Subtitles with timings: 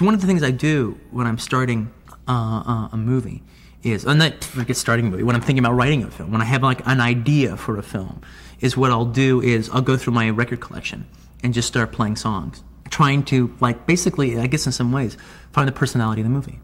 [0.00, 1.92] It's one of the things I do when I'm starting
[2.26, 3.42] uh, uh, a movie
[3.82, 6.40] is, and not forget starting a movie, when I'm thinking about writing a film, when
[6.40, 8.22] I have like an idea for a film,
[8.60, 11.06] is what I'll do is I'll go through my record collection
[11.42, 12.62] and just start playing songs.
[12.88, 15.18] Trying to, like, basically, I guess in some ways,
[15.52, 16.58] find the personality of the movie.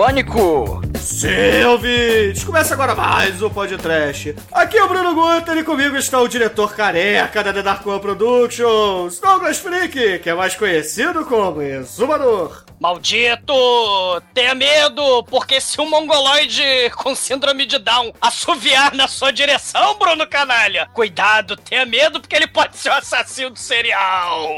[0.00, 0.89] Pânico!
[1.00, 2.44] Sim, ouvintes!
[2.44, 4.34] Começa agora mais um podcast.
[4.52, 8.00] Aqui é o Bruno Guter e comigo está o diretor careca da The Dark One
[8.00, 12.64] Productions, Douglas Freak, que é mais conhecido como Exumador.
[12.80, 14.22] Maldito!
[14.32, 16.62] Tenha medo, porque se um mongoloide
[16.96, 22.46] com síndrome de Down assoviar na sua direção, Bruno Canalha, cuidado, tenha medo, porque ele
[22.46, 24.48] pode ser o assassino serial!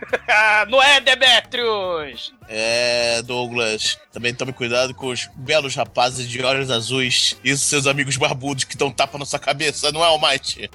[0.68, 2.32] Não é, Demetrius?
[2.48, 3.98] É, Douglas.
[4.10, 8.76] Também tome cuidado com os belos rapazes de olhos azuis e seus amigos barbudos que
[8.76, 10.70] dão tapa na sua cabeça, não é, Almighty?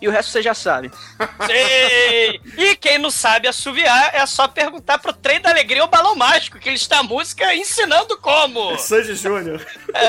[0.00, 0.90] E o resto você já sabe.
[1.46, 2.40] Sei!
[2.56, 6.58] E quem não sabe assoviar é só perguntar pro Trem da Alegria o Balão Mágico,
[6.58, 8.76] que ele está a música ensinando como.
[8.78, 9.64] Sandy Júnior.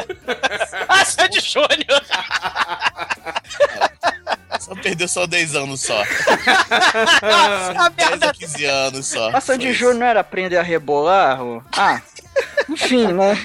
[0.88, 1.68] Ah, Sandy Júnior!
[4.60, 6.04] Só perdeu só 10 anos só.
[7.78, 9.30] a 10 merda a 15 anos só.
[9.36, 11.40] A Sandy Júnior não era aprender a rebolar?
[11.76, 12.00] Ah,
[12.70, 13.38] enfim, né?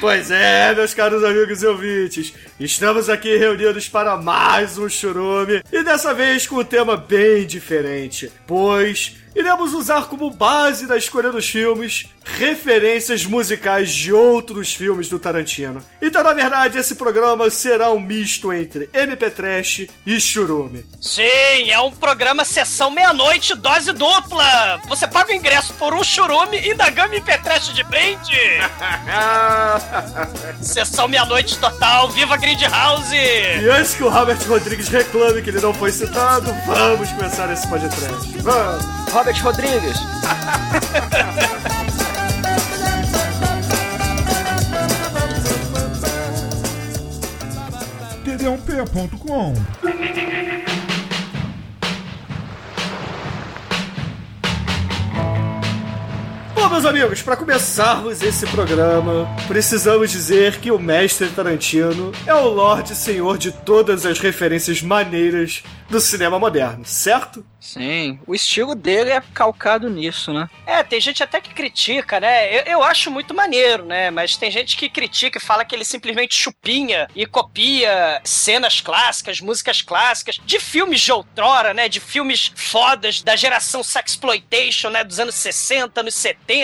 [0.00, 5.82] Pois é, meus caros amigos e ouvintes, estamos aqui reunidos para mais um churume e
[5.82, 11.48] dessa vez com um tema bem diferente, pois iremos usar como base da escolha dos
[11.48, 15.84] filmes referências musicais de outros filmes do Tarantino.
[16.00, 20.84] Então, na verdade, esse programa será um misto entre MP Trash e churume.
[21.00, 24.80] Sim, é um programa sessão meia-noite, dose dupla!
[24.88, 28.40] Você paga o ingresso por um churume e ainda ganha MP3 de brinde!
[30.62, 33.12] Sessão meia-noite total, viva Grid House!
[33.12, 37.68] E antes que o Robert Rodrigues reclame que ele não foi citado, vamos começar esse
[37.68, 38.38] podcast.
[38.38, 39.05] Vamos!
[39.16, 39.96] Robert Rodrigues.
[48.24, 50.55] td1p.com
[56.66, 62.48] Bom, meus amigos, para começarmos esse programa, precisamos dizer que o mestre Tarantino é o
[62.48, 67.46] Lorde Senhor de todas as referências maneiras do cinema moderno, certo?
[67.60, 70.48] Sim, o estilo dele é calcado nisso, né?
[70.64, 72.60] É, tem gente até que critica, né?
[72.60, 74.10] Eu, eu acho muito maneiro, né?
[74.10, 79.40] Mas tem gente que critica e fala que ele simplesmente chupinha e copia cenas clássicas,
[79.40, 81.88] músicas clássicas, de filmes de outrora, né?
[81.88, 85.02] De filmes fodas da geração sexploitation, né?
[85.02, 86.55] Dos anos 60, anos 70.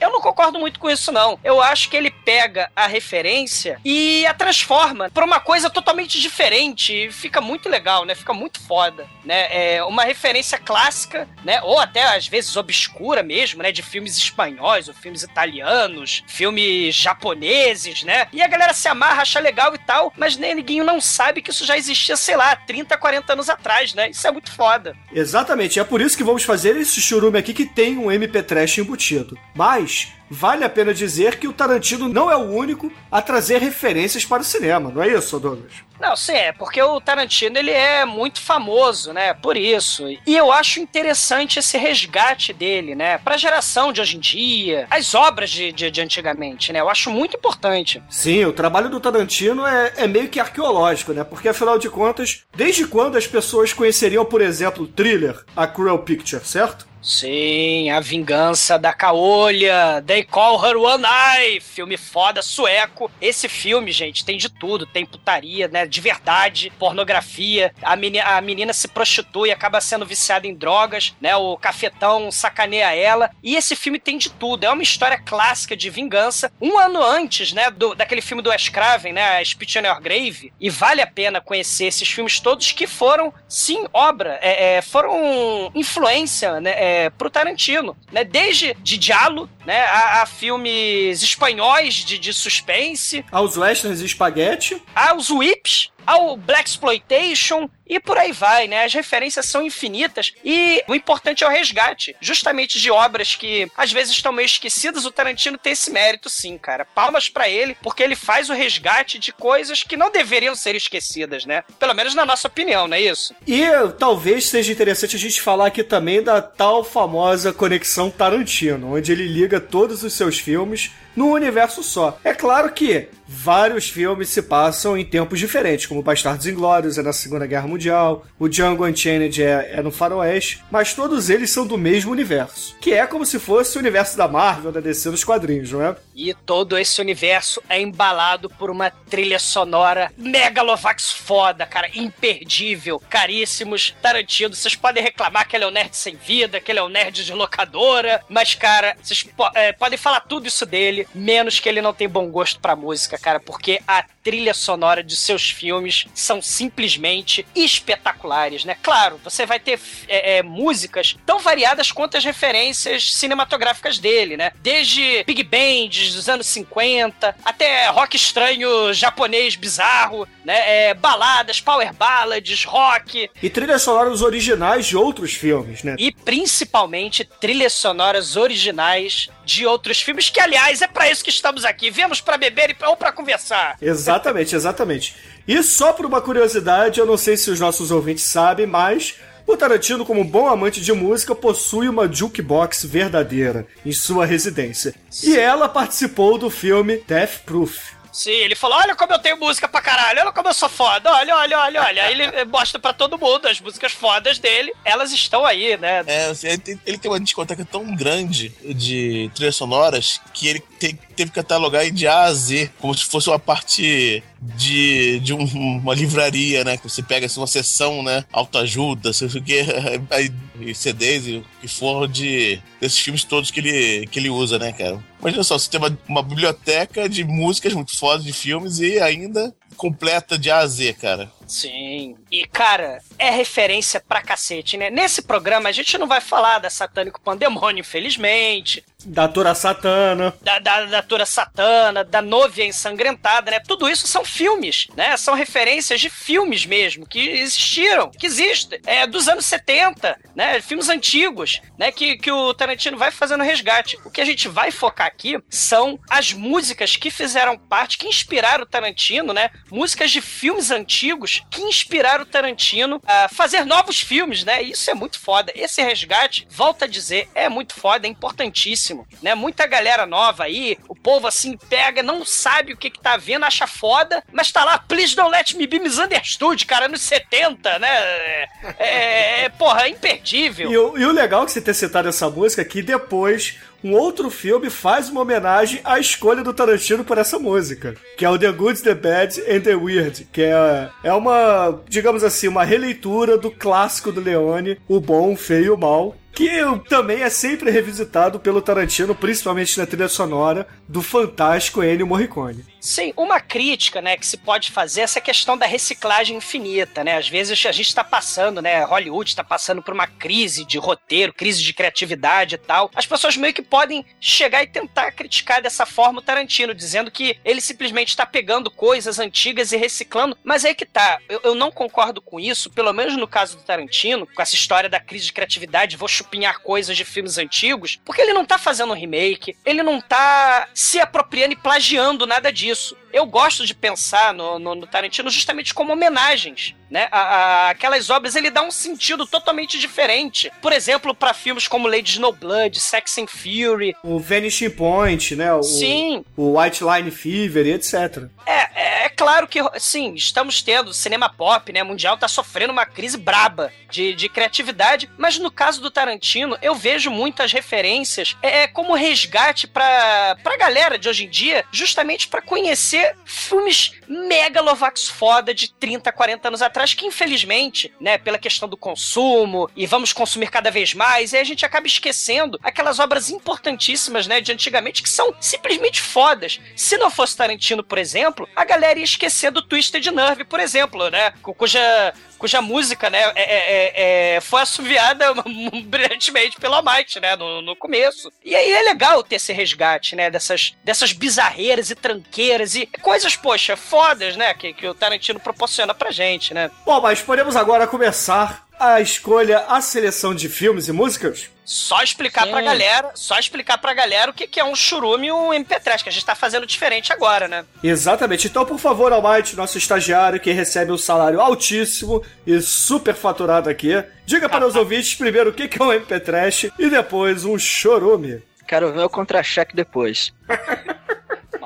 [0.00, 1.38] Eu não concordo muito com isso, não.
[1.42, 6.92] Eu acho que ele pega a referência e a transforma pra uma coisa totalmente diferente.
[6.94, 8.14] E fica muito legal, né?
[8.14, 9.74] Fica muito foda, né?
[9.74, 11.60] É uma referência clássica, né?
[11.62, 13.72] Ou até às vezes obscura mesmo, né?
[13.72, 18.26] De filmes espanhóis ou filmes italianos, filmes japoneses, né?
[18.32, 21.50] E a galera se amarra, acha legal e tal, mas nem ninguém não sabe que
[21.50, 24.10] isso já existia, sei lá, 30, 40 anos atrás, né?
[24.10, 24.96] Isso é muito foda.
[25.12, 28.78] Exatamente, é por isso que vamos fazer esse churume aqui que tem um MP Trash
[28.78, 29.33] embutido.
[29.54, 34.24] Mas vale a pena dizer que o Tarantino não é o único a trazer referências
[34.24, 35.72] para o cinema, não é isso, Douglas?
[36.00, 39.32] Não, sim, é porque o Tarantino ele é muito famoso, né?
[39.32, 40.04] Por isso.
[40.26, 43.18] E eu acho interessante esse resgate dele, né?
[43.18, 46.80] Pra geração de hoje em dia, as obras de, de, de antigamente, né?
[46.80, 48.02] Eu acho muito importante.
[48.10, 51.22] Sim, o trabalho do Tarantino é, é meio que arqueológico, né?
[51.22, 55.98] Porque afinal de contas, desde quando as pessoas conheceriam, por exemplo, o thriller A Cruel
[56.00, 56.86] Picture, certo?
[57.04, 63.10] Sim, A Vingança da Caolha, They Call Her One Eye, filme foda, sueco.
[63.20, 64.86] Esse filme, gente, tem de tudo.
[64.86, 65.86] Tem putaria, né?
[65.86, 67.74] De verdade, pornografia.
[67.82, 71.36] A menina, a menina se prostitui, acaba sendo viciada em drogas, né?
[71.36, 73.30] O cafetão sacaneia ela.
[73.42, 74.64] E esse filme tem de tudo.
[74.64, 76.50] É uma história clássica de vingança.
[76.58, 77.70] Um ano antes, né?
[77.70, 78.72] Do, daquele filme do Wes
[79.12, 79.36] né?
[79.36, 80.54] A Spit on Your Grave.
[80.58, 84.38] E vale a pena conhecer esses filmes todos que foram, sim, obra.
[84.40, 86.70] É, é, foram influência, né?
[86.70, 88.24] É, pro Tarantino, né?
[88.24, 89.84] Desde de Diallo, né?
[89.86, 94.80] A, a filmes espanhóis de, de suspense, Aos westerns e espaguete.
[94.94, 98.84] aos whips, ao Black Exploitation e por aí vai, né?
[98.84, 103.92] As referências são infinitas e o importante é o resgate, justamente de obras que às
[103.92, 105.04] vezes estão meio esquecidas.
[105.04, 106.84] O Tarantino tem esse mérito, sim, cara.
[106.84, 111.44] Palmas para ele, porque ele faz o resgate de coisas que não deveriam ser esquecidas,
[111.44, 111.62] né?
[111.78, 113.34] Pelo menos na nossa opinião, não é isso?
[113.46, 113.66] E
[113.98, 119.26] talvez seja interessante a gente falar aqui também da tal famosa conexão Tarantino, onde ele
[119.26, 122.18] liga todos os seus filmes num universo só.
[122.24, 127.12] É claro que vários filmes se passam em tempos diferentes, como Bastardos Inglórios é na
[127.12, 131.76] Segunda Guerra Mundial, o Django Unchained é, é no Faroeste, mas todos eles são do
[131.76, 135.72] mesmo universo, que é como se fosse o universo da Marvel, da DC nos quadrinhos,
[135.72, 135.96] não é?
[136.14, 143.94] E todo esse universo é embalado por uma trilha sonora megalovax foda, cara, imperdível, caríssimos.
[144.00, 146.88] Tarantino, vocês podem reclamar que ele é um nerd sem vida, que ele é um
[146.88, 151.68] nerd de locadora, mas, cara, vocês po é, podem falar tudo isso dele, menos que
[151.68, 156.06] ele não tem bom gosto pra música, cara, porque a trilha sonora de seus filmes
[156.14, 158.76] são simplesmente espetaculares, né?
[158.82, 164.52] Claro, você vai ter é, é, músicas tão variadas quanto as referências cinematográficas dele, né?
[164.60, 170.88] Desde Big Bands dos anos 50 até rock estranho japonês bizarro, né?
[170.88, 173.30] É, baladas, power ballads, rock.
[173.42, 175.96] E trilhas sonoras originais de outros filmes, né?
[175.98, 181.64] E principalmente trilhas sonoras originais de outros filmes, que aliás é para isso que estamos
[181.64, 181.90] aqui.
[181.90, 183.76] Viemos para beber e ou para conversar.
[183.80, 185.16] Exatamente, exatamente.
[185.46, 189.56] E só por uma curiosidade, eu não sei se os nossos ouvintes sabem, mas o
[189.56, 194.94] Tarantino, como bom amante de música, possui uma jukebox verdadeira em sua residência.
[195.22, 197.93] E ela participou do filme Death Proof.
[198.14, 201.10] Sim, ele falou: olha como eu tenho música pra caralho, olha como eu sou foda,
[201.10, 202.04] olha, olha, olha, olha.
[202.04, 206.04] Aí ele mostra pra todo mundo as músicas fodas dele, elas estão aí, né?
[206.06, 206.46] É, assim,
[206.86, 211.90] ele tem uma discoteca tão grande de trilhas sonoras que ele tem, teve que catalogar
[211.90, 215.44] de A a Z, como se fosse uma parte de, de um,
[215.78, 216.76] uma livraria, né?
[216.76, 218.24] Que você pega assim, uma sessão, né?
[218.32, 219.60] Autoajuda, sei o que,
[220.10, 220.30] aí,
[220.74, 224.72] CDs e o que for de, desses filmes todos que ele, que ele usa, né,
[224.72, 225.02] cara?
[225.20, 229.54] Imagina só, você tem uma, uma biblioteca de músicas muito fodas de filmes e ainda
[229.74, 231.30] completa de A a Z, cara.
[231.46, 232.16] Sim.
[232.30, 234.90] E, cara, é referência pra cacete, né?
[234.90, 238.84] Nesse programa a gente não vai falar da Satânico Pandemônio, infelizmente.
[239.04, 240.34] Da Tura Satana.
[240.40, 243.60] Da, da, da Tura Satana, da Novia Ensangrentada, né?
[243.60, 245.16] Tudo isso são filmes, né?
[245.16, 248.80] São referências de filmes mesmo, que existiram, que existem.
[248.86, 250.60] É dos anos 70, né?
[250.62, 251.92] Filmes antigos, né?
[251.92, 253.98] Que, que o Tarantino vai fazendo resgate.
[254.04, 258.64] O que a gente vai focar aqui são as músicas que fizeram parte, que inspiraram
[258.64, 259.50] o Tarantino, né?
[259.70, 264.62] Músicas de filmes antigos que inspiraram o Tarantino a fazer novos filmes, né?
[264.62, 265.52] Isso é muito foda.
[265.54, 269.34] Esse resgate, volta a dizer, é muito foda, é importantíssimo, né?
[269.34, 273.44] Muita galera nova aí, o povo assim pega, não sabe o que que tá vendo,
[273.44, 277.88] acha foda, mas tá lá, please don't let me be misunderstood, cara, nos 70, né?
[277.88, 280.70] É, é, é porra, é imperdível.
[280.70, 283.58] E o, e o legal é que você ter citado essa música é que depois
[283.84, 288.30] um outro filme faz uma homenagem à escolha do Tarantino por essa música, que é
[288.30, 292.64] o The Good, The Bad and The Weird, que é, é uma, digamos assim, uma
[292.64, 296.50] releitura do clássico do Leone, O Bom, o Feio e o Mal, que
[296.88, 302.64] também é sempre revisitado pelo Tarantino, principalmente na trilha sonora do fantástico Ennio Morricone.
[302.80, 307.16] Sim, uma crítica, né, que se pode fazer é essa questão da reciclagem infinita, né?
[307.16, 311.32] Às vezes a gente está passando, né, Hollywood está passando por uma crise de roteiro,
[311.32, 312.90] crise de criatividade e tal.
[312.94, 317.38] As pessoas meio que podem chegar e tentar criticar dessa forma o Tarantino, dizendo que
[317.42, 320.36] ele simplesmente está pegando coisas antigas e reciclando.
[320.44, 323.62] Mas aí que tá, eu, eu não concordo com isso, pelo menos no caso do
[323.62, 328.20] Tarantino, com essa história da crise de criatividade, vou chupinhar coisas de filmes antigos, porque
[328.20, 332.74] ele não tá fazendo um remake, ele não tá se apropriando e plagiando nada disso
[332.74, 332.96] isso.
[333.14, 337.06] Eu gosto de pensar no, no, no Tarantino justamente como homenagens, né?
[337.12, 340.50] A, a, aquelas obras ele dá um sentido totalmente diferente.
[340.60, 343.94] Por exemplo, para filmes como Lady Snowblood, Sex and Fury.
[344.02, 345.54] O Vanishing Point, né?
[345.54, 346.24] O, Sim.
[346.36, 348.24] O White Line Fever e etc.
[348.44, 351.84] É, é, é, claro que, sim, estamos tendo cinema pop, né?
[351.84, 356.74] Mundial tá sofrendo uma crise braba de, de criatividade, mas no caso do Tarantino, eu
[356.74, 362.26] vejo muitas referências é, é como resgate pra, pra galera de hoje em dia, justamente
[362.26, 368.68] para conhecer filmes megalovax foda de 30, 40 anos atrás, que infelizmente, né, pela questão
[368.68, 373.30] do consumo e vamos consumir cada vez mais, e a gente acaba esquecendo aquelas obras
[373.30, 376.60] importantíssimas, né, de antigamente que são simplesmente fodas.
[376.76, 381.32] Se não fosse Tarantino, por exemplo, a galera esquecer do Twisted Nerve, por exemplo, né?
[381.42, 382.14] Cuja,
[382.44, 385.32] cuja música, né, é, é, é, foi assoviada
[385.86, 388.30] brilhantemente pelo Almighty, né, no, no começo.
[388.44, 393.34] E aí é legal ter esse resgate, né, dessas, dessas bizarreiras e tranqueiras e coisas,
[393.34, 396.70] poxa, fodas, né, que, que o Tarantino proporciona pra gente, né?
[396.84, 401.50] Bom, mas podemos agora começar a escolha, a seleção de filmes e músicas?
[401.64, 402.50] Só explicar Sim.
[402.50, 406.02] pra galera, só explicar pra galera o que, que é um churume e um MP3,
[406.02, 407.64] que a gente tá fazendo diferente agora, né?
[407.82, 408.48] Exatamente.
[408.48, 414.04] Então, por favor, Almighty, nosso estagiário que recebe um salário altíssimo e super faturado aqui,
[414.26, 418.42] diga para os ouvintes primeiro o que que é um MP3 e depois um chorume.
[418.68, 420.32] Quero ver o contra-cheque depois.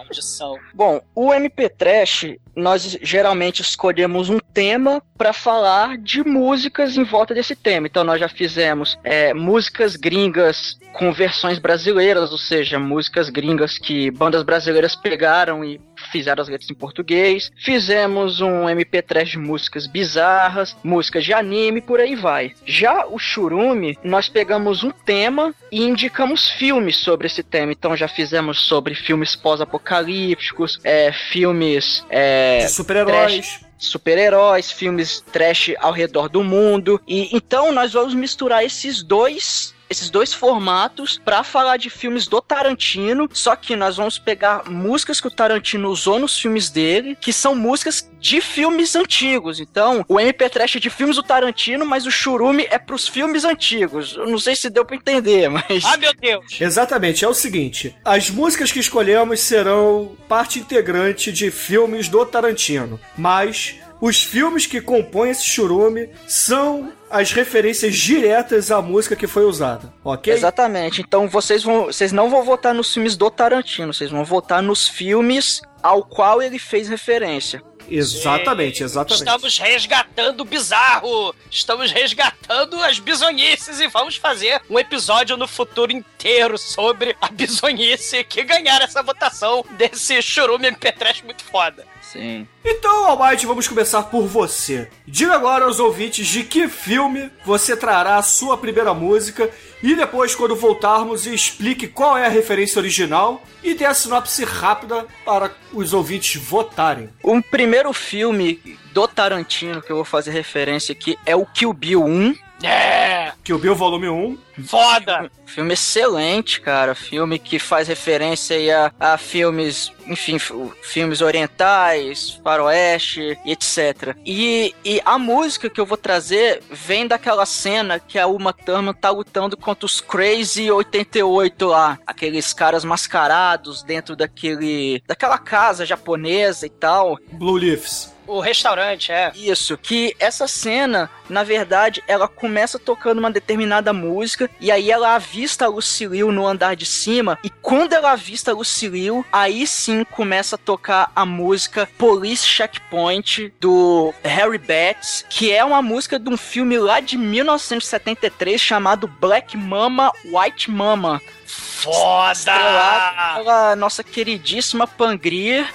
[0.09, 0.59] Maldição.
[0.73, 7.35] Bom, o MP Trash, nós geralmente escolhemos um tema para falar de músicas em volta
[7.35, 7.87] desse tema.
[7.87, 14.11] Então nós já fizemos é, músicas gringas com versões brasileiras, ou seja, músicas gringas que
[14.11, 17.51] bandas brasileiras pegaram e fizeram as letras em português.
[17.57, 22.55] Fizemos um MP3 de músicas bizarras, músicas de anime, por aí vai.
[22.65, 27.73] Já o Churume, nós pegamos um tema e indicamos filmes sobre esse tema.
[27.73, 33.61] Então já fizemos sobre filmes pós-apocalípticos, é, filmes é, De super-heróis.
[33.79, 37.01] super-heróis, filmes trash ao redor do mundo.
[37.07, 42.41] E então nós vamos misturar esses dois esses dois formatos para falar de filmes do
[42.41, 47.33] Tarantino, só que nós vamos pegar músicas que o Tarantino usou nos filmes dele, que
[47.33, 49.61] são músicas de filmes antigos.
[49.61, 53.45] Então, o MP Trash é de filmes do Tarantino, mas o Churume é pros filmes
[53.45, 54.15] antigos.
[54.17, 56.61] Eu não sei se deu para entender, mas Ah, meu Deus!
[56.61, 63.01] Exatamente, é o seguinte: as músicas que escolhemos serão parte integrante de filmes do Tarantino,
[63.17, 69.45] mas os filmes que compõem esse churume são as referências diretas à música que foi
[69.45, 70.33] usada, ok?
[70.33, 71.01] Exatamente.
[71.01, 74.87] Então vocês vão, vocês não vão votar nos filmes do Tarantino, vocês vão votar nos
[74.87, 77.63] filmes ao qual ele fez referência.
[77.91, 79.25] Exatamente, exatamente.
[79.25, 81.35] Estamos resgatando o bizarro!
[81.51, 88.23] Estamos resgatando as bizonhices e vamos fazer um episódio no futuro inteiro sobre a bizonhice
[88.25, 91.87] que ganhar essa votação desse churume MP3 muito foda.
[92.13, 92.47] Sim.
[92.65, 94.89] Então, Almighty, vamos começar por você.
[95.07, 99.51] Diga agora aos ouvintes de que filme você trará a sua primeira música
[99.83, 105.07] e depois, quando voltarmos, explique qual é a referência original e dê a sinopse rápida
[105.25, 107.11] para os ouvintes votarem.
[107.23, 112.05] O primeiro filme do Tarantino que eu vou fazer referência aqui é o Kill Bill
[112.05, 112.35] 1.
[112.63, 113.18] É!
[113.49, 114.39] Que o Bill Volume 1.
[114.67, 115.31] Foda!
[115.47, 116.95] Filme excelente, cara.
[116.95, 120.37] Filme que faz referência aí a, a filmes, enfim,
[120.83, 124.15] filmes orientais, faroeste e etc.
[124.27, 128.93] E, e a música que eu vou trazer vem daquela cena que a Uma Thurman
[128.93, 131.99] tá lutando contra os Crazy 88 lá.
[132.07, 135.03] Aqueles caras mascarados dentro daquele...
[135.07, 137.19] daquela casa japonesa e tal.
[137.33, 138.13] Blue Leaves.
[138.29, 139.33] O restaurante, é.
[139.35, 145.15] Isso, que essa cena, na verdade, ela começa tocando uma determinada música e aí ela
[145.15, 150.05] avista a Lucille no andar de cima e quando ela avista a Lucille, aí sim
[150.05, 156.29] começa a tocar a música Police Checkpoint do Harry Betts, que é uma música de
[156.29, 161.23] um filme lá de 1973 chamado Black Mama, White Mama.
[161.47, 162.33] Foda!
[162.33, 165.67] Estrelado pela nossa queridíssima Pangria.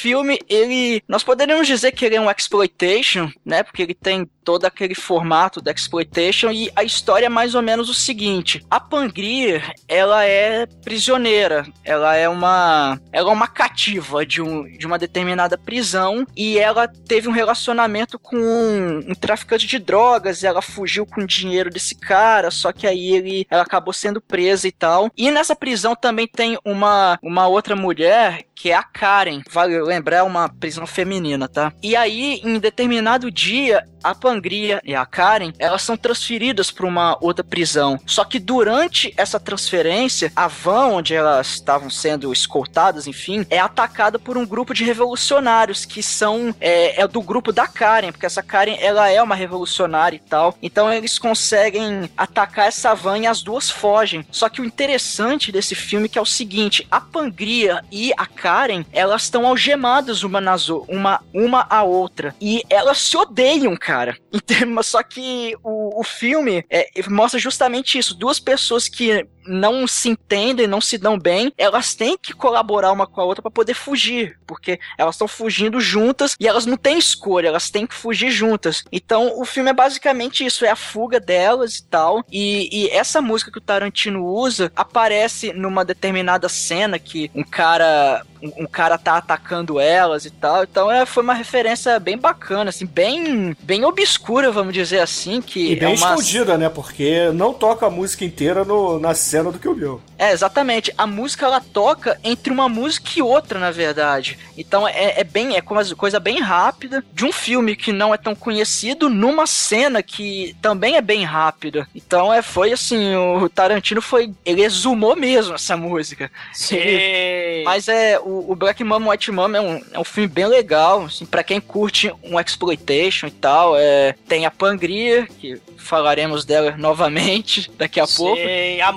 [0.00, 1.02] Filme, ele.
[1.06, 3.62] Nós poderíamos dizer que ele é um exploitation, né?
[3.62, 7.88] Porque ele tem todo aquele formato da exploitation e a história é mais ou menos
[7.88, 14.42] o seguinte: a Pangria, ela é prisioneira, ela é uma, ela é uma cativa de,
[14.42, 19.78] um, de uma determinada prisão e ela teve um relacionamento com um, um traficante de
[19.78, 24.20] drogas, ela fugiu com o dinheiro desse cara, só que aí ele, ela acabou sendo
[24.20, 25.10] presa e tal.
[25.16, 29.40] E nessa prisão também tem uma, uma outra mulher que é a Karen.
[29.50, 31.72] Vale lembrar, é uma prisão feminina, tá?
[31.82, 36.86] E aí, em determinado dia, a Pangria Pangria e a Karen, elas são transferidas para
[36.86, 37.98] uma outra prisão.
[38.06, 44.20] Só que durante essa transferência, a van onde elas estavam sendo escoltadas, enfim, é atacada
[44.20, 48.42] por um grupo de revolucionários que são é, é do grupo da Karen, porque essa
[48.42, 50.56] Karen ela é uma revolucionária e tal.
[50.62, 54.24] Então eles conseguem atacar essa van e as duas fogem.
[54.30, 58.26] Só que o interessante desse filme é que é o seguinte, a Pangria e a
[58.26, 64.19] Karen, elas estão algemadas uma nas uma uma a outra e elas se odeiam, cara.
[64.82, 70.66] Só que o, o filme é, mostra justamente isso, duas pessoas que não se entendem,
[70.66, 74.38] não se dão bem, elas têm que colaborar uma com a outra para poder fugir,
[74.46, 78.84] porque elas estão fugindo juntas e elas não têm escolha, elas têm que fugir juntas.
[78.92, 82.24] Então o filme é basicamente isso, é a fuga delas e tal.
[82.30, 88.24] E, e essa música que o Tarantino usa aparece numa determinada cena que um cara
[88.42, 90.64] um, um, cara tá atacando elas e tal.
[90.64, 95.40] Então é, foi uma referência bem bacana, assim, bem, bem obscura, vamos dizer assim.
[95.40, 96.14] Que e bem é uma...
[96.14, 96.68] escondida, né?
[96.68, 100.00] Porque não toca a música inteira no, na cena do que o Bill.
[100.18, 100.92] É, exatamente.
[100.98, 104.38] A música ela toca entre uma música e outra, na verdade.
[104.56, 108.18] Então é, é bem, é uma coisa bem rápida de um filme que não é
[108.18, 111.86] tão conhecido numa cena que também é bem rápida.
[111.94, 116.30] Então é, foi assim, o Tarantino foi, ele exumou mesmo essa música.
[116.52, 116.76] Sim.
[116.76, 120.46] Ele, mas é, o, o Black Mama White Mama é um, é um filme bem
[120.46, 123.76] legal, assim, para quem curte um exploitation e tal.
[123.76, 128.40] É, tem a Pangria, que falaremos dela novamente daqui a Sim, pouco.
[128.84, 128.92] a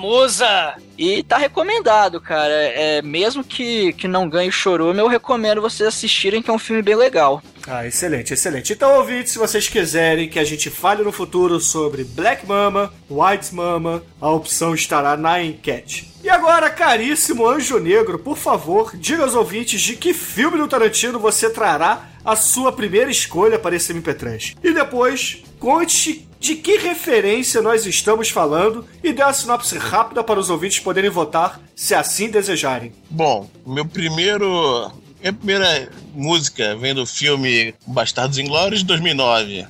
[0.96, 2.52] E tá recomendado, cara.
[2.52, 6.58] É, mesmo que, que não ganhe o chorume, eu recomendo vocês assistirem, que é um
[6.58, 7.42] filme bem legal.
[7.66, 8.72] Ah, excelente, excelente.
[8.72, 13.54] Então, ouvintes, se vocês quiserem que a gente fale no futuro sobre Black Mama, White
[13.54, 16.12] Mama, a opção estará na enquete.
[16.22, 21.18] E agora, caríssimo Anjo Negro, por favor, diga aos ouvintes de que filme do Tarantino
[21.18, 24.56] você trará a sua primeira escolha para esse MP3.
[24.62, 30.38] E depois, conte de que referência nós estamos falando e dê uma sinopse rápida para
[30.38, 32.92] os ouvintes poderem votar, se assim desejarem.
[33.08, 34.92] Bom, meu primeiro.
[35.22, 39.66] Minha primeira música vem do filme Bastardos Inglórios de 2009.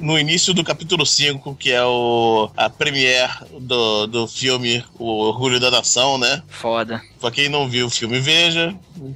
[0.00, 5.60] No início do capítulo 5, que é o, a premiere do, do filme O Orgulho
[5.60, 6.42] da Nação, né?
[6.48, 7.00] Foda.
[7.20, 8.74] Pra quem não viu o filme, veja.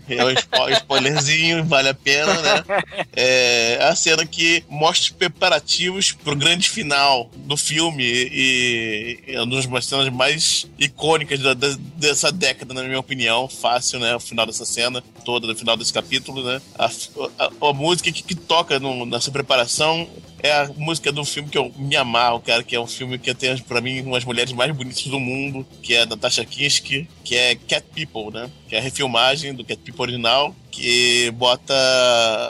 [0.08, 2.64] É um spo spoilerzinho, vale a pena, né?
[3.14, 9.60] É a cena que mostra os preparativos pro grande final do filme e é uma
[9.60, 13.48] das cenas mais icônicas da, da, dessa década, na minha opinião.
[13.48, 14.14] Fácil, né?
[14.14, 16.60] O final dessa cena toda, no final desse capítulo, né?
[16.78, 16.86] A,
[17.38, 20.31] a, a música que, que toca no, nessa preparação Bye.
[20.42, 23.32] É a música do filme que eu me amarro, cara, que é um filme que
[23.34, 27.36] tem, pra mim, umas mulheres mais bonitas do mundo, que é a Natasha Kinski, que
[27.36, 28.50] é Cat People, né?
[28.68, 31.74] Que é a refilmagem do Cat People original, que bota.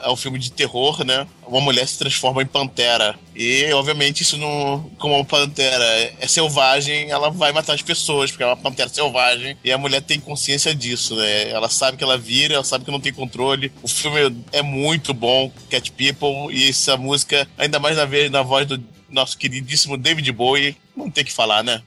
[0.04, 1.26] É um filme de terror, né?
[1.46, 3.18] Uma mulher se transforma em pantera.
[3.34, 4.90] E, obviamente, isso não.
[4.98, 5.84] Como uma pantera
[6.20, 9.56] é selvagem, ela vai matar as pessoas, porque é uma pantera selvagem.
[9.64, 11.50] E a mulher tem consciência disso, né?
[11.50, 13.72] Ela sabe que ela vira, ela sabe que não tem controle.
[13.82, 18.42] O filme é muito bom, Cat People, e essa música, ainda mais na, vez, na
[18.42, 21.82] voz do nosso queridíssimo David Bowie, não tem que falar, né?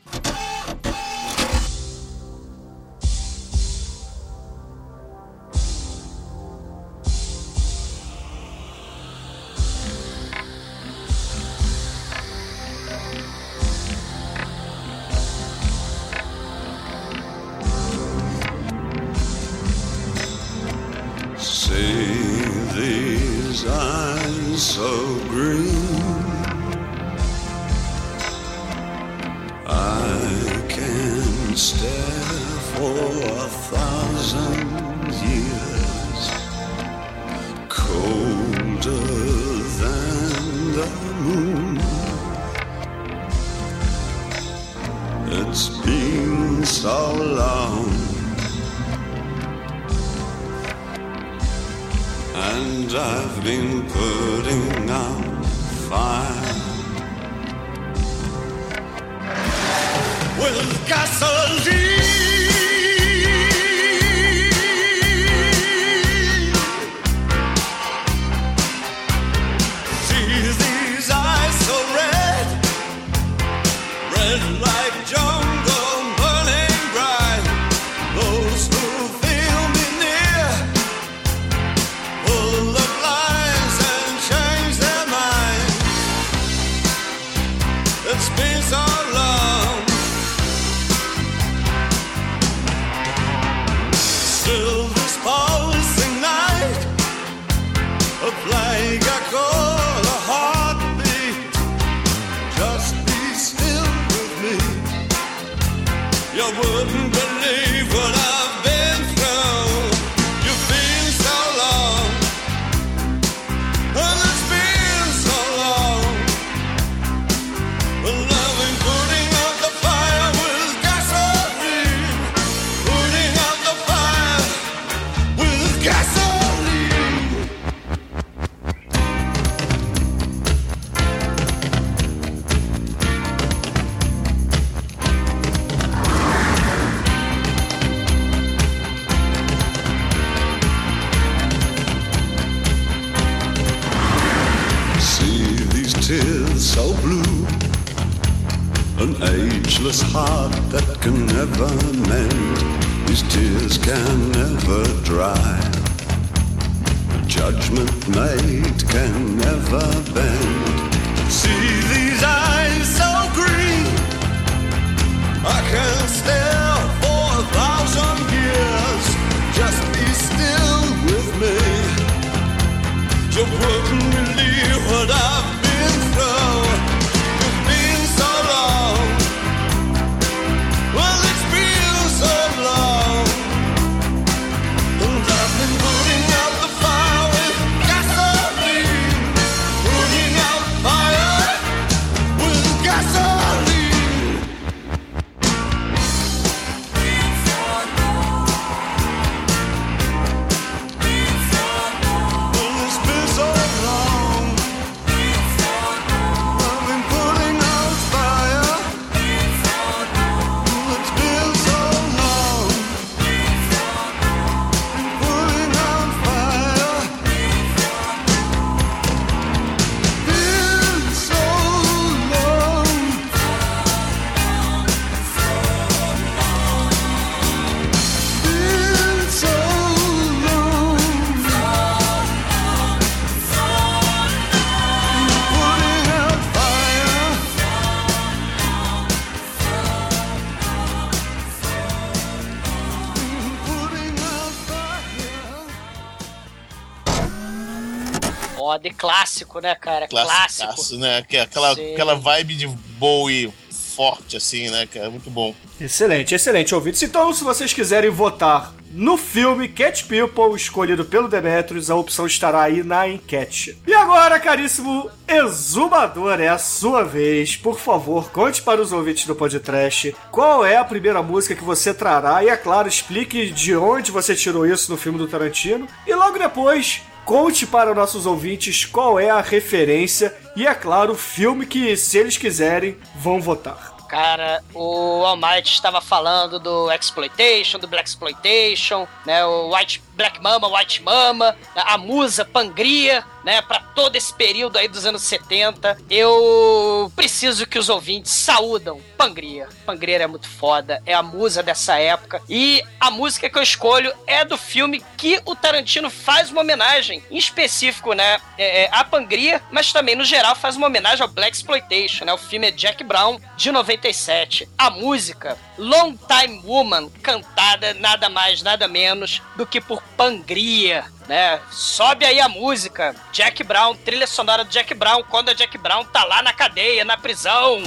[248.66, 250.08] Foda e clássico, né, cara?
[250.08, 250.74] Clássico.
[250.74, 251.22] Clássico, né?
[251.22, 251.94] Que é Aquela, Sim.
[251.94, 254.88] aquela vibe de Bowie forte, assim, né?
[254.88, 255.54] Que é muito bom.
[255.80, 257.04] Excelente, excelente, ouvintes.
[257.04, 262.64] Então, se vocês quiserem votar no filme Cat People, escolhido pelo Demetrius, a opção estará
[262.64, 263.78] aí na enquete.
[263.86, 267.56] E agora, caríssimo exumador, é a sua vez.
[267.56, 271.94] Por favor, conte para os ouvintes do podcast qual é a primeira música que você
[271.94, 275.88] trará e, é claro, explique de onde você tirou isso no filme do Tarantino.
[276.08, 281.18] E logo depois, Conte para nossos ouvintes qual é a referência e, é claro, o
[281.18, 283.96] filme que, se eles quiserem, vão votar.
[284.08, 289.44] Cara, o Almighty estava falando do Exploitation, do Black Exploitation, né?
[289.44, 293.62] O White Black Mama, White Mama, a musa Pangria, né?
[293.62, 295.98] Para todo esse período aí dos anos 70.
[296.10, 299.70] Eu preciso que os ouvintes saúdam Pangria.
[299.86, 302.42] Pangria é muito foda, é a musa dessa época.
[302.50, 307.24] E a música que eu escolho é do filme que o Tarantino faz uma homenagem,
[307.30, 308.40] em específico, né?
[308.58, 312.34] É, é, a Pangria, mas também, no geral, faz uma homenagem ao Black Exploitation, né?
[312.34, 314.68] O filme é Jack Brown, de 97.
[314.78, 321.60] A música, Long Time Woman, cantada nada mais, nada menos do que por Pangria, né?
[321.72, 326.06] Sobe aí a música, Jack Brown, trilha sonora do Jack Brown, quando a Jack Brown
[326.06, 327.84] tá lá na cadeia, na prisão.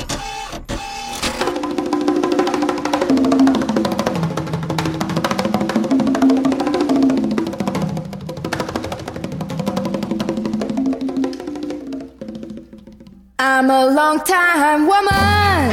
[13.40, 15.72] I'm a long time woman,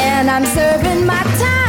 [0.00, 1.59] and I'm serving my time.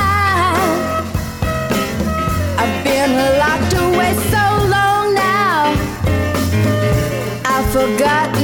[3.08, 5.74] Been locked away so long now,
[7.44, 8.41] I've forgotten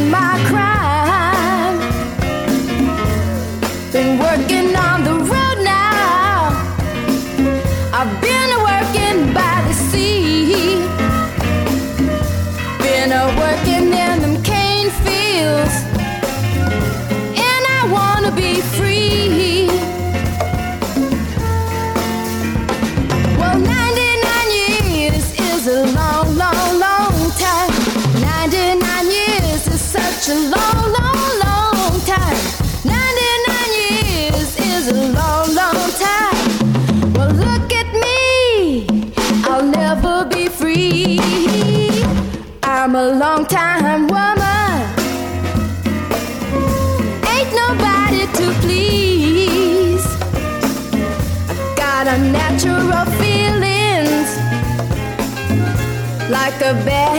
[56.68, 57.17] a bad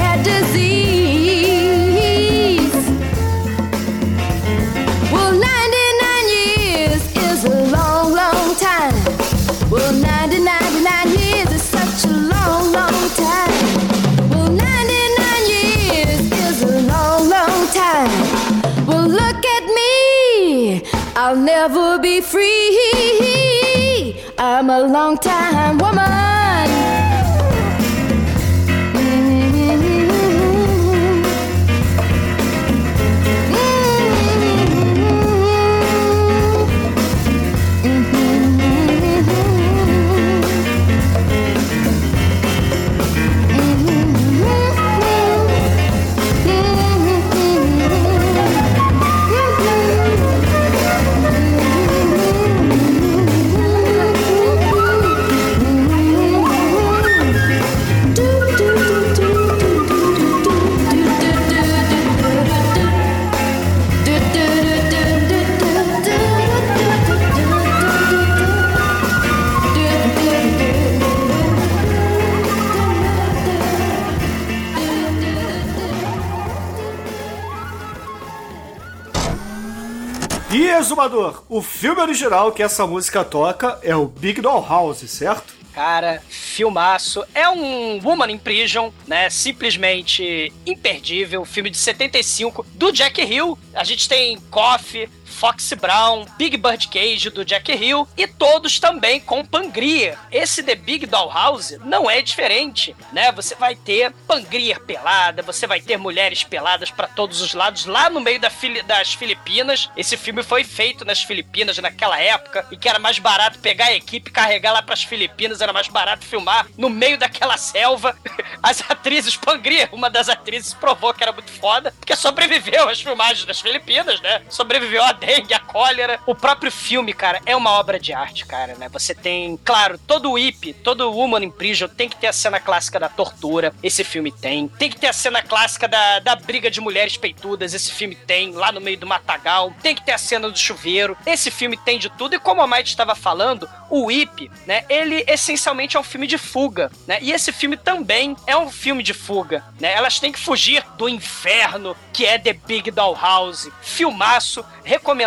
[80.79, 85.59] Exumador, o filme original que essa música toca é o Big Doll House, certo?
[85.75, 87.25] Cara, filmaço.
[87.35, 89.31] É um Woman in Prison, né?
[89.31, 91.45] Simplesmente imperdível.
[91.45, 93.59] Filme de 75 do Jack Hill.
[93.75, 99.20] A gente tem Coffee, Foxy Brown, Big Bird Cage do Jack Hill e todos também
[99.20, 100.18] com Pangria.
[100.33, 103.31] Esse The Big Doll House não é diferente, né?
[103.31, 108.11] Você vai ter Pangria pelada, você vai ter mulheres peladas para todos os lados lá
[108.11, 109.88] no meio da Fili das Filipinas.
[109.96, 113.94] Esse filme foi feito nas Filipinas naquela época e que era mais barato pegar a
[113.94, 118.16] equipe, carregar lá para as Filipinas, era mais barato filmar no meio daquela selva.
[118.61, 123.44] As atrizes Pangria, uma das atrizes provou que era muito foda, porque sobreviveu às filmagens
[123.44, 124.42] das Filipinas, né?
[124.48, 126.19] Sobreviveu a dengue, a cólera.
[126.27, 128.88] O próprio filme, cara, é uma obra de arte, cara, né?
[128.88, 132.33] Você tem, claro, todo o IP, todo o Woman in Prison tem que ter a
[132.33, 133.75] cena clássica da tortura.
[133.83, 134.69] Esse filme tem.
[134.69, 137.75] Tem que ter a cena clássica da, da briga de mulheres peitudas.
[137.75, 139.75] Esse filme tem, lá no meio do matagal.
[139.83, 141.17] Tem que ter a cena do chuveiro.
[141.27, 142.35] Esse filme tem de tudo.
[142.35, 144.85] E como a Maite estava falando, o IP, né?
[144.88, 147.19] Ele essencialmente é um filme de fuga, né?
[147.21, 149.93] E esse filme também é um filme de fuga, né?
[149.93, 153.69] Elas têm que fugir do inferno que é The Big Doll House.
[153.83, 155.17] Filmaço, recomendado,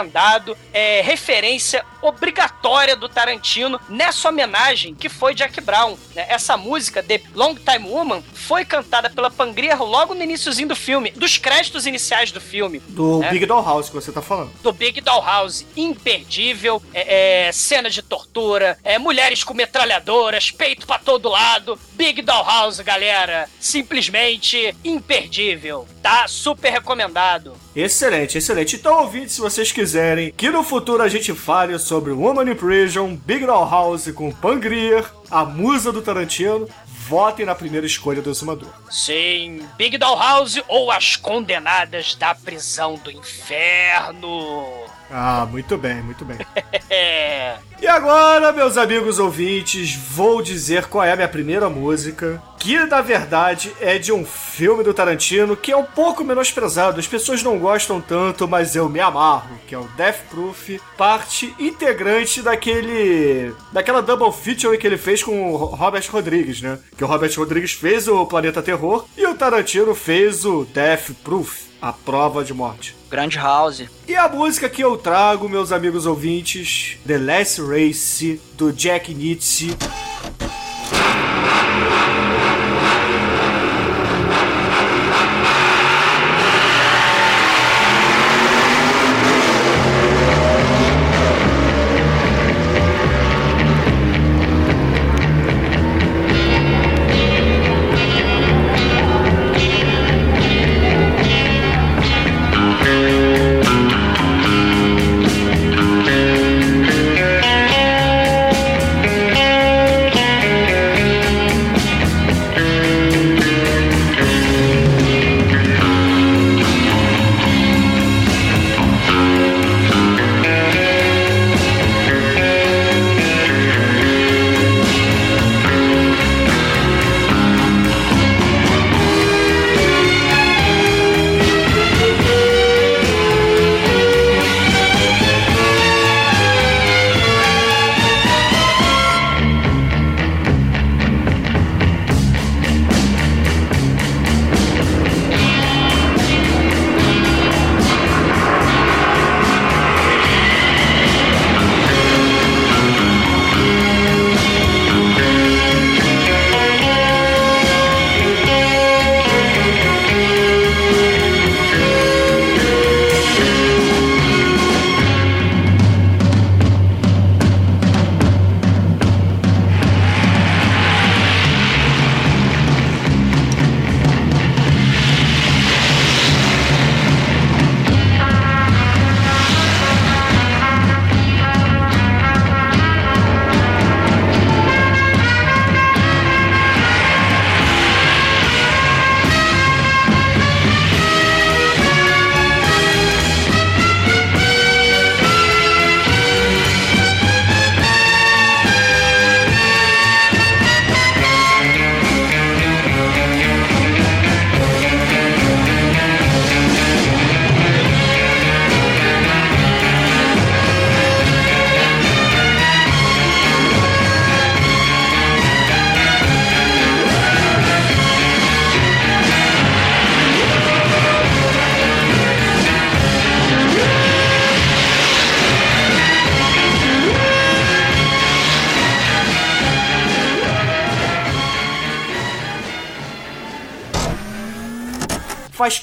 [0.74, 5.96] é referência obrigatória do Tarantino nessa homenagem que foi Jack Brown.
[6.16, 6.26] né?
[6.30, 11.12] Essa música, The Long Time Woman, foi cantada pela Pangria logo no iníciozinho do filme,
[11.12, 12.80] dos créditos iniciais do filme.
[12.90, 13.30] Do né?
[13.30, 14.52] Big Doll House que você tá falando.
[14.62, 20.88] do Big Doll House, imperdível, é, é, cena de tortura, é, mulheres com metralhadoras, peito
[20.88, 26.28] pra todo lado, Big Doll House, galera, simplesmente imperdível, tá?
[26.28, 27.56] Super recomendado.
[27.76, 28.76] Excelente, excelente.
[28.76, 33.16] Então, ouvintes, se vocês quiserem que no futuro a gente fale sobre Woman in Prison,
[33.16, 38.70] Big Doll House com Pangrier, a musa do Tarantino, votem na primeira escolha do Exumador.
[38.90, 44.64] Sim, Big Doll House ou As Condenadas da Prisão do Inferno.
[45.10, 46.38] Ah, muito bem, muito bem.
[47.82, 53.02] E agora, meus amigos ouvintes, vou dizer qual é a minha primeira música, que na
[53.02, 57.00] verdade é de um filme do Tarantino que é um pouco menosprezado.
[57.00, 61.56] As pessoas não gostam tanto, mas eu me amarro, que é o Death Proof, parte
[61.58, 66.78] integrante daquele daquela double feature que ele fez com o Robert Rodrigues, né?
[66.96, 71.64] Que o Robert Rodrigues fez o Planeta Terror e o Tarantino fez o Death Proof,
[71.82, 72.96] a prova de morte.
[73.10, 73.86] Grande House.
[74.08, 79.76] E a música que eu trago, meus amigos ouvintes, The Last Race, do Jack Nietzsche.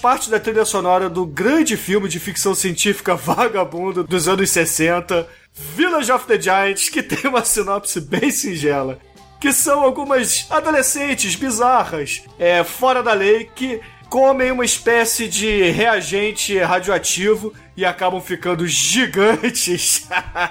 [0.08, 6.10] Parte da trilha sonora do grande filme de ficção científica vagabundo dos anos 60, Village
[6.10, 8.98] of the Giants, que tem uma sinopse bem singela.
[9.38, 16.58] Que são algumas adolescentes bizarras, é, fora da lei, que comem uma espécie de reagente
[16.58, 20.08] radioativo e acabam ficando gigantes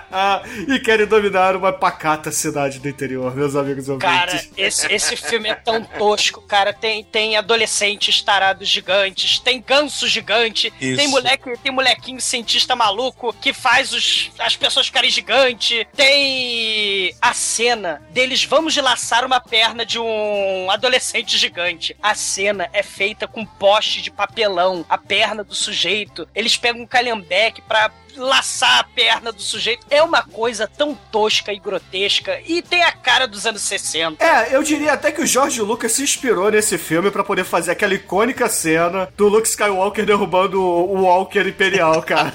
[0.66, 4.10] e querem dominar uma pacata cidade do interior, meus amigos ouvintes.
[4.10, 6.72] Cara, esse, esse filme é tão tosco, cara.
[6.72, 10.96] Tem, tem adolescentes tarados gigantes, tem ganso gigante, Isso.
[10.96, 15.86] tem moleque, tem molequinho cientista maluco que faz os, as pessoas ficarem gigantes.
[15.94, 16.77] Tem
[17.22, 21.96] a cena deles vamos laçar uma perna de um adolescente gigante.
[22.02, 26.28] A cena é feita com poste de papelão, a perna do sujeito.
[26.34, 29.86] Eles pegam um calhambeque pra laçar a perna do sujeito.
[29.90, 34.24] É uma coisa tão tosca e grotesca e tem a cara dos anos 60.
[34.24, 37.72] É, eu diria até que o George Lucas se inspirou nesse filme pra poder fazer
[37.72, 42.34] aquela icônica cena do Luke Skywalker derrubando o Walker Imperial, cara.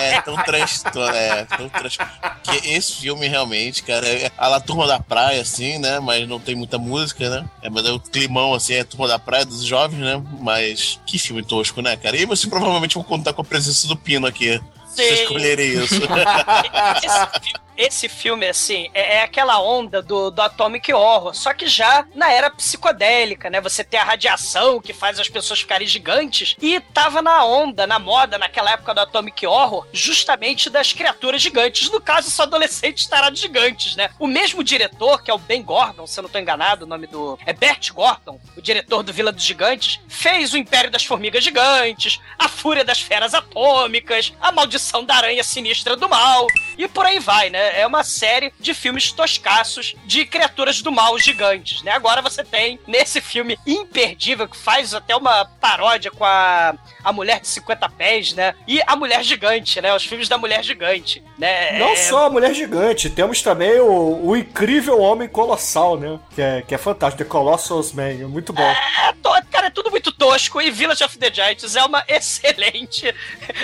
[0.00, 1.96] É tão transtorno, é tão trans...
[2.42, 6.00] que esse filme realmente, cara, é a La Turma da Praia, assim, né?
[6.00, 7.48] Mas não tem muita música, né?
[7.62, 10.22] É, mas é o climão, assim, é a Turma da Praia dos jovens, né?
[10.40, 12.16] Mas que filme tosco, né, cara?
[12.16, 14.60] E você provavelmente vai contar com a presença do Pino aqui.
[14.88, 15.22] Se Sim.
[15.22, 15.94] escolherem isso.
[15.94, 16.00] esse,
[17.40, 22.06] fi- esse filme, assim, é, é aquela onda do, do Atomic Horror, só que já
[22.14, 23.58] na era psicodélica, né?
[23.62, 27.98] Você tem a radiação que faz as pessoas ficarem gigantes, e tava na onda, na
[27.98, 31.90] moda, naquela época do Atomic Horror, justamente das criaturas gigantes.
[31.90, 34.10] No caso, são adolescentes tarados gigantes, né?
[34.18, 37.06] O mesmo diretor, que é o Ben Gordon, se eu não tô enganado, o nome
[37.06, 37.38] do.
[37.46, 42.20] É Bert Gordon, o diretor do Vila dos Gigantes, fez o Império das Formigas Gigantes,
[42.38, 47.18] a Fúria das Feras Atômicas, a Maldição da Aranha Sinistra do Mal, e por aí
[47.18, 47.69] vai, né?
[47.72, 51.92] É uma série de filmes toscaços de criaturas do mal gigantes, né?
[51.92, 57.40] Agora você tem nesse filme imperdível que faz até uma paródia com a, a Mulher
[57.40, 58.54] de 50 Pés, né?
[58.66, 59.94] E a Mulher Gigante, né?
[59.94, 61.78] Os filmes da Mulher Gigante, né?
[61.78, 66.18] Não É- só a Mulher Gigante, temos também o, o incrível Homem Colossal, né?
[66.34, 68.62] Que é, que é fantástico, The Colossus Man, é muito bom.
[68.62, 73.12] É, to- cara, é tudo muito tosco e Village of the Giants é uma excelente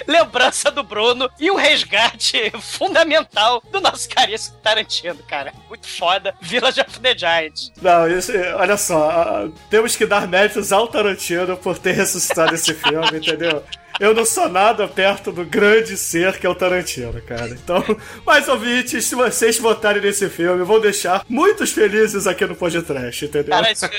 [0.06, 5.52] lembrança do Bruno e um resgate fundamental do caríssimo Tarantino, cara.
[5.68, 7.72] Muito foda, Village of the Giants.
[7.80, 13.18] Não, isso, olha só, temos que dar méritos ao Tarantino por ter ressuscitado esse filme,
[13.18, 13.62] entendeu?
[13.98, 17.48] Eu não sou nada perto do grande ser que é o Tarantino, cara.
[17.48, 17.82] Então,
[18.24, 23.50] mais ouvintes, se vocês votarem nesse filme, vão deixar muitos felizes aqui no podcast, entendeu?
[23.50, 23.96] Cara, isso aqui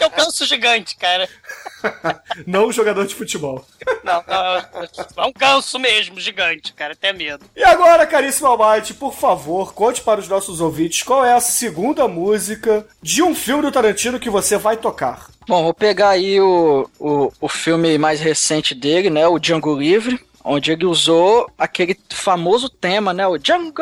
[0.00, 1.28] é o canso gigante, cara.
[2.46, 3.66] Não um jogador de futebol.
[4.04, 4.56] Não, não,
[5.24, 7.44] é um ganso mesmo, gigante, cara, até medo.
[7.56, 12.06] E agora, caríssimo Almighty, por favor, conte para os nossos ouvintes qual é a segunda
[12.06, 15.31] música de um filme do Tarantino que você vai tocar.
[15.46, 19.26] Bom, vou pegar aí o, o, o filme mais recente dele, né?
[19.26, 20.20] O Django Livre.
[20.44, 23.24] Onde ele usou aquele famoso tema, né?
[23.26, 23.80] O Django!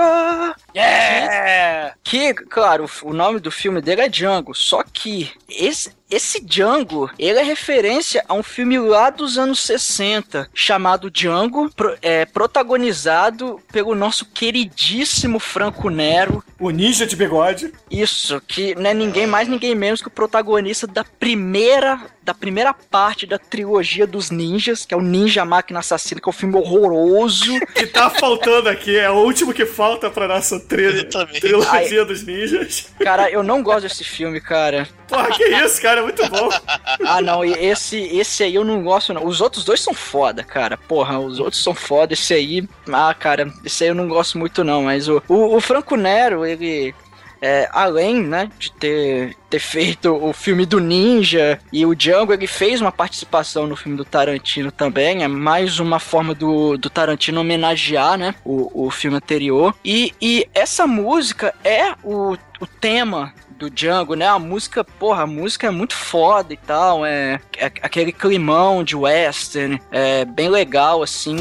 [0.77, 1.95] Yeah!
[2.05, 4.55] Que, claro, o nome do filme dele é Django.
[4.55, 10.49] Só que esse, esse Django, ele é referência a um filme lá dos anos 60,
[10.55, 16.43] chamado Django, pro- é, protagonizado pelo nosso queridíssimo Franco Nero.
[16.59, 17.73] O Ninja de Bigode.
[17.91, 22.73] Isso, que não é ninguém mais, ninguém menos que o protagonista da primeira, da primeira
[22.75, 26.57] parte da trilogia dos ninjas, que é o Ninja Máquina Assassina, que é um filme
[26.57, 27.51] horroroso.
[27.81, 31.05] Que tá faltando aqui, é o último que falta pra nossa tri
[31.41, 32.89] trilogia dos ninjas.
[32.99, 34.87] Cara, eu não gosto desse filme, cara.
[35.09, 36.49] Porra, que isso, cara, é muito bom.
[37.07, 39.25] Ah, não, esse, esse aí eu não gosto, não.
[39.25, 40.77] Os outros dois são foda, cara.
[40.77, 42.13] Porra, os outros são foda.
[42.13, 44.85] Esse aí, ah, cara, esse aí eu não gosto muito, não.
[44.85, 46.95] Mas o, o, o Franco Nero, ele.
[47.43, 52.47] É, além, né, de ter, ter feito o filme do Ninja e o Django, ele
[52.47, 55.25] fez uma participação no filme do Tarantino também.
[55.25, 59.75] É mais uma forma do, do Tarantino homenagear, né, o, o filme anterior.
[59.83, 64.27] E, e essa música é o, o tema do Django, né?
[64.27, 68.97] A música, porra, a música é muito foda e tal, é, é aquele climão de
[68.97, 71.37] western, é bem legal assim.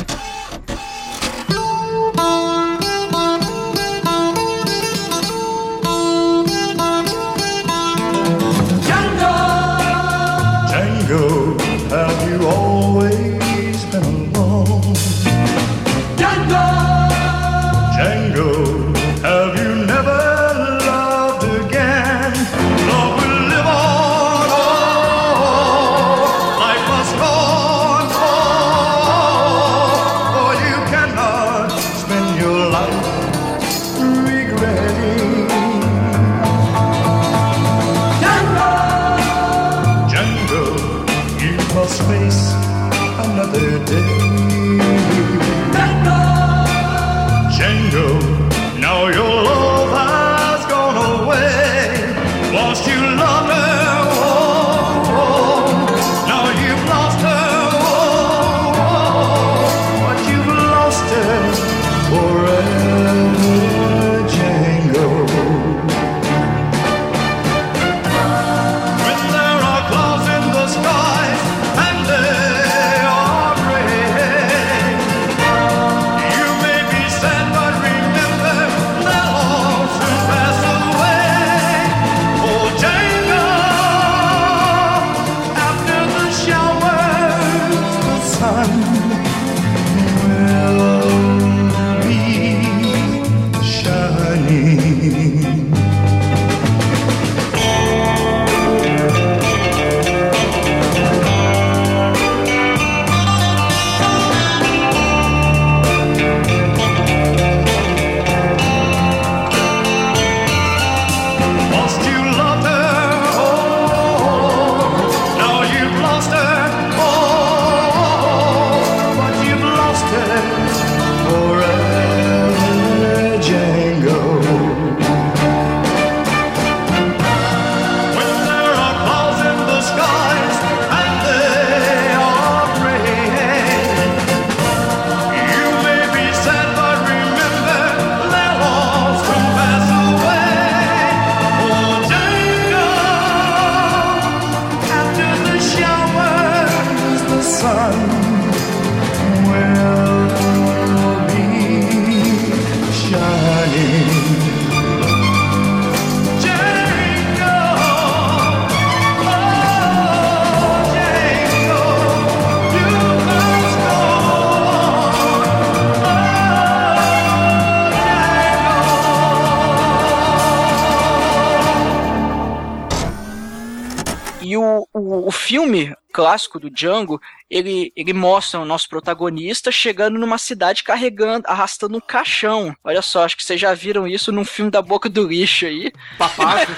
[176.29, 177.19] Clássico do Django,
[177.49, 182.75] ele, ele mostra o nosso protagonista chegando numa cidade carregando, arrastando um caixão.
[182.83, 185.91] Olha só, acho que vocês já viram isso num filme da Boca do Lixo aí.
[186.17, 186.71] Papaco.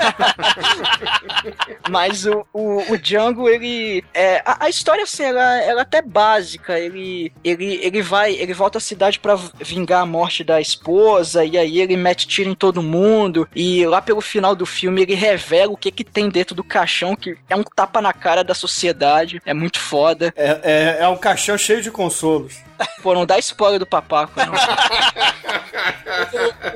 [1.89, 4.03] Mas o, o, o Django, ele.
[4.13, 6.79] É, a, a história, assim, ela, ela é até básica.
[6.79, 8.33] Ele, ele, ele vai.
[8.33, 11.43] Ele volta à cidade pra vingar a morte da esposa.
[11.43, 13.47] E aí ele mete tiro em todo mundo.
[13.53, 17.15] E lá pelo final do filme ele revela o que, que tem dentro do caixão,
[17.15, 19.40] que é um tapa na cara da sociedade.
[19.45, 20.33] É muito foda.
[20.35, 22.55] É, é, é um caixão cheio de consolos.
[23.01, 24.53] Pô, não dá spoiler do papaco, não.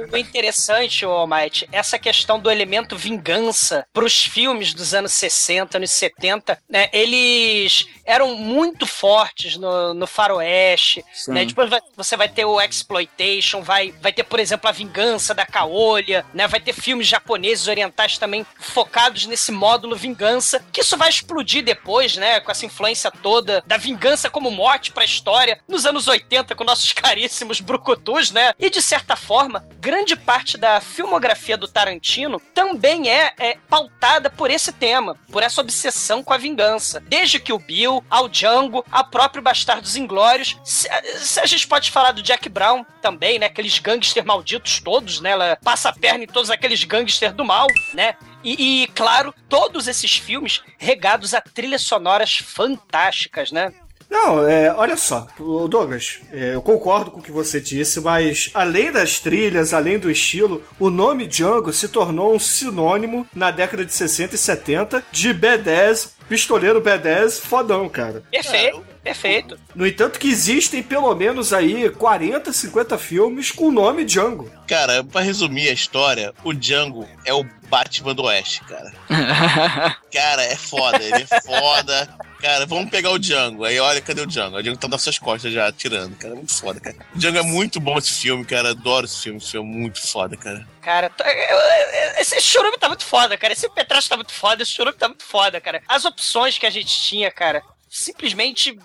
[0.09, 5.77] O, o interessante, ô Almighty, essa questão do elemento vingança pros filmes dos anos 60,
[5.77, 6.89] anos 70, né?
[6.91, 11.31] Eles eram muito fortes no, no faroeste, Sim.
[11.33, 11.45] né?
[11.45, 15.45] Depois vai- você vai ter o exploitation, vai, vai ter, por exemplo, a vingança da
[15.45, 16.47] caolha, né?
[16.47, 22.15] Vai ter filmes japoneses, orientais também focados nesse módulo vingança, que isso vai explodir depois,
[22.15, 22.39] né?
[22.39, 26.91] Com essa influência toda da vingança como mote pra história nos anos 80 com nossos
[26.93, 28.53] caríssimos brucutus, né?
[28.59, 34.51] E de certa forma, grande parte da filmografia do Tarantino também é, é pautada por
[34.51, 36.99] esse tema, por essa obsessão com a vingança.
[36.99, 40.57] Desde que o Bill, ao Django, ao próprio Bastardos Inglórios.
[40.63, 43.45] Se, se a gente pode falar do Jack Brown também, né?
[43.47, 45.31] Aqueles gangsters malditos todos, né?
[45.31, 48.15] Ela passa a perna em todos aqueles gangsters do mal, né?
[48.43, 53.73] E, e, claro, todos esses filmes regados a trilhas sonoras fantásticas, né?
[54.09, 55.27] Não, é, olha só,
[55.69, 60.09] Douglas, é, eu concordo com o que você disse, mas além das trilhas, além do
[60.09, 65.33] estilo, o nome Django se tornou um sinônimo na década de 60 e 70 de
[65.33, 68.23] B10, pistoleiro B10 fodão, cara.
[68.31, 69.59] Perfeito, perfeito.
[69.73, 74.49] No entanto que existem pelo menos aí 40, 50 filmes com o nome Django.
[74.67, 78.93] Cara, pra resumir a história, o Django é o Batman do Oeste, cara.
[80.11, 82.07] Cara, é foda, ele é foda.
[82.45, 83.63] Cara, vamos pegar o Django.
[83.65, 84.57] Aí olha, cadê o Django?
[84.57, 86.15] O Django tá nas suas costas já, atirando.
[86.15, 86.95] Cara, é muito foda, cara.
[87.15, 88.69] O Django é muito bom esse filme, cara.
[88.69, 89.39] Adoro esse filme.
[89.39, 90.67] Esse filme é muito foda, cara.
[90.79, 93.51] Cara, tá- eu- eu- esse churume tá muito foda, cara.
[93.51, 95.81] Esse Petracho tá muito foda, esse churume tá muito foda, cara.
[95.87, 98.77] As opções que a gente tinha, cara, simplesmente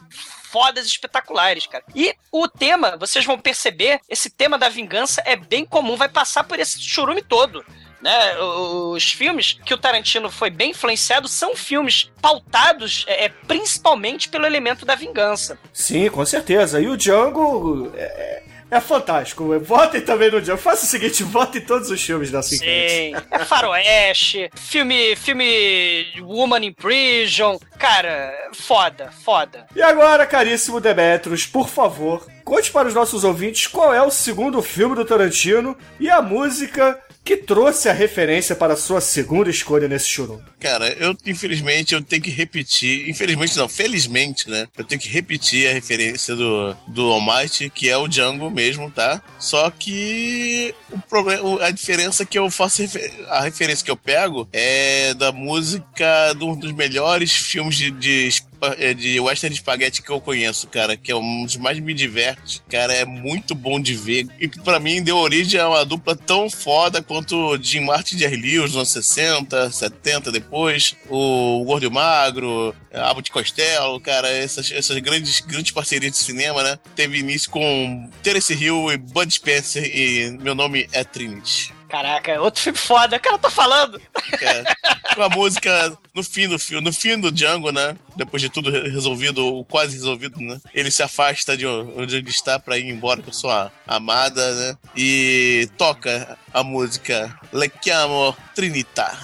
[0.51, 1.85] fodas espetaculares, cara.
[1.95, 6.45] E o tema, vocês vão perceber, esse tema da vingança é bem comum, vai passar
[6.45, 7.63] por esse churume todo.
[8.01, 14.29] Né, os filmes que o Tarantino foi bem influenciado são filmes pautados é, é, principalmente
[14.29, 15.59] pelo elemento da vingança.
[15.73, 16.81] Sim, com certeza.
[16.81, 19.59] E o Django é, é fantástico.
[19.61, 20.61] Votem também no Django.
[20.61, 22.89] Faça o seguinte, votem em todos os filmes da Cinquante.
[22.89, 29.67] Sim, é faroeste, filme, filme Woman in Prison, cara, foda, foda.
[29.75, 34.63] E agora, caríssimo Demetrius, por favor, conte para os nossos ouvintes qual é o segundo
[34.63, 36.99] filme do Tarantino e a música
[37.31, 40.41] que trouxe a referência para a sua segunda escolha nesse churum.
[40.59, 43.09] Cara, eu, infelizmente, eu tenho que repetir.
[43.09, 44.67] Infelizmente, não, felizmente, né?
[44.77, 49.23] Eu tenho que repetir a referência do, do Almighty, que é o Django mesmo, tá?
[49.39, 52.83] Só que o problema, a diferença que eu faço.
[53.29, 58.43] A referência que eu pego é da música de um dos melhores filmes de, de,
[58.97, 62.63] de western de espaguete que eu conheço, cara, que é um dos mais me diverte.
[62.69, 64.27] Cara, é muito bom de ver.
[64.39, 68.19] E que pra mim deu origem a uma dupla tão foda quanto Jim Martin e
[68.21, 74.71] Jerry Lee, os anos 60, 70 depois, o Gordo Magro, Abbott e Costello, cara, essas,
[74.71, 76.79] essas grandes, grandes parcerias de cinema, né?
[76.95, 81.80] Teve início com Terence Hill e Bud Spencer e Meu Nome é Trinity.
[81.91, 84.01] Caraca, outro filme foda, cara, eu tô falando.
[84.41, 84.65] É,
[85.15, 87.97] com a música no fim do filme, no fim do Django, né?
[88.15, 90.61] Depois de tudo re- resolvido, ou quase resolvido, né?
[90.73, 94.77] Ele se afasta de onde ele está pra ir embora com sua amada, né?
[94.97, 99.19] E toca a música Le Chiamo Trinità.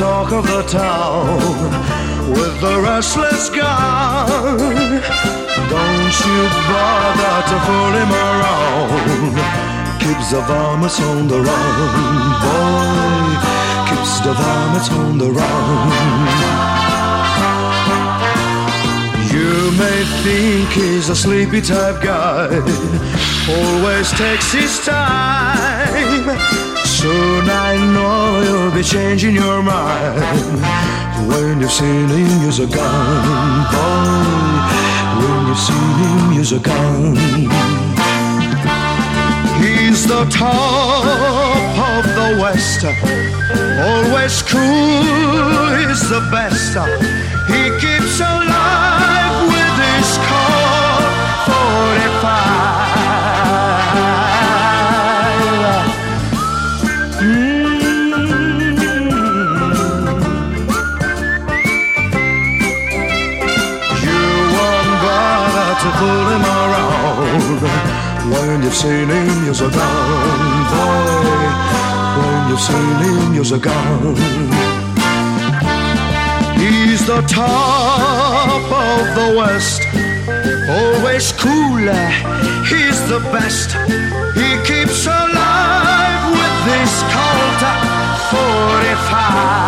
[0.00, 1.36] Talk of the town
[2.32, 4.56] with the restless gun.
[5.68, 6.40] Don't you
[6.72, 9.36] bother to fool him around.
[10.00, 13.28] Keeps the varmints on the run, boy.
[13.90, 15.88] Keeps the varmints on the run.
[19.34, 22.48] You may think he's a sleepy type guy,
[23.50, 26.59] always takes his time.
[27.00, 30.20] Soon I know you'll be changing your mind
[31.26, 34.20] when seen him use a gun, boy.
[35.18, 37.16] When seen him use a gun.
[39.62, 41.04] He's the top
[41.88, 46.76] of the West, always cool, he's the best.
[47.48, 48.99] He keeps alive
[68.70, 71.24] you've seen him use a gun, boy.
[72.18, 74.14] When you've seen him use a gun.
[76.56, 79.82] He's the top of the West,
[80.68, 82.10] always cooler.
[82.70, 83.72] He's the best.
[84.38, 87.62] He keeps alive with this Colt
[88.30, 89.60] 45.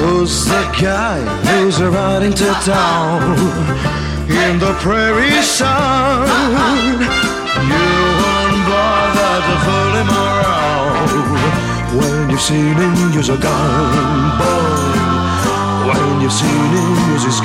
[0.00, 3.36] Who's the guy who's riding to town
[4.30, 6.26] in the prairie sun?
[7.68, 7.86] You
[8.20, 11.10] won't bother to fool him around
[11.98, 15.00] when you've seen him use a gun, boy.
[15.88, 17.40] When you've seen him use his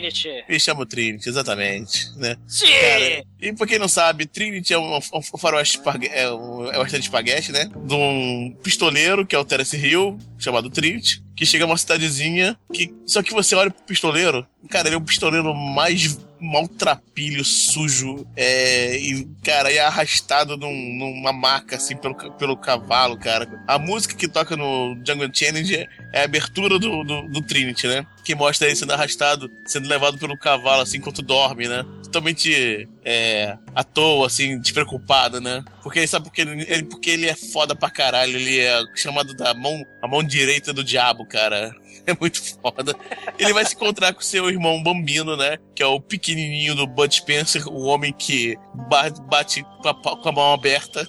[0.00, 0.44] Trinity.
[0.48, 2.36] Me chamo Trinity, exatamente, né?
[2.46, 2.66] Sim!
[2.66, 5.80] Cara, e pra quem não sabe, Trinity é um, um faroeste
[6.10, 7.70] é um, é um western de espaguete, né?
[7.84, 12.58] De um pistoleiro, que é o Terence Hill, chamado Trinity, que chega a uma cidadezinha
[12.72, 12.94] que.
[13.06, 18.96] Só que você olha pro pistoleiro, cara, ele é o pistoleiro mais maltrapilho, sujo, é,
[18.98, 23.48] e, cara, é arrastado num- numa maca, assim, pelo, pelo cavalo, cara.
[23.66, 28.06] A música que toca no Jungle Challenge é a abertura do, do, do Trinity, né?
[28.24, 31.84] Que mostra ele sendo arrastado, sendo levado pelo cavalo, assim, enquanto dorme, né?
[32.04, 35.64] Totalmente é, à toa, assim, despreocupado, né?
[35.82, 39.52] Porque ele sabe porque ele- porque ele é foda pra caralho, ele é chamado da
[39.52, 41.74] mão, a mão direita do diabo, cara.
[42.06, 42.94] É muito foda.
[43.38, 45.56] Ele vai se encontrar com seu irmão Bambino, né?
[45.74, 48.56] Que é o pequenininho do Bud Spencer, o homem que
[48.90, 51.08] ba- bate com a, mão aberta.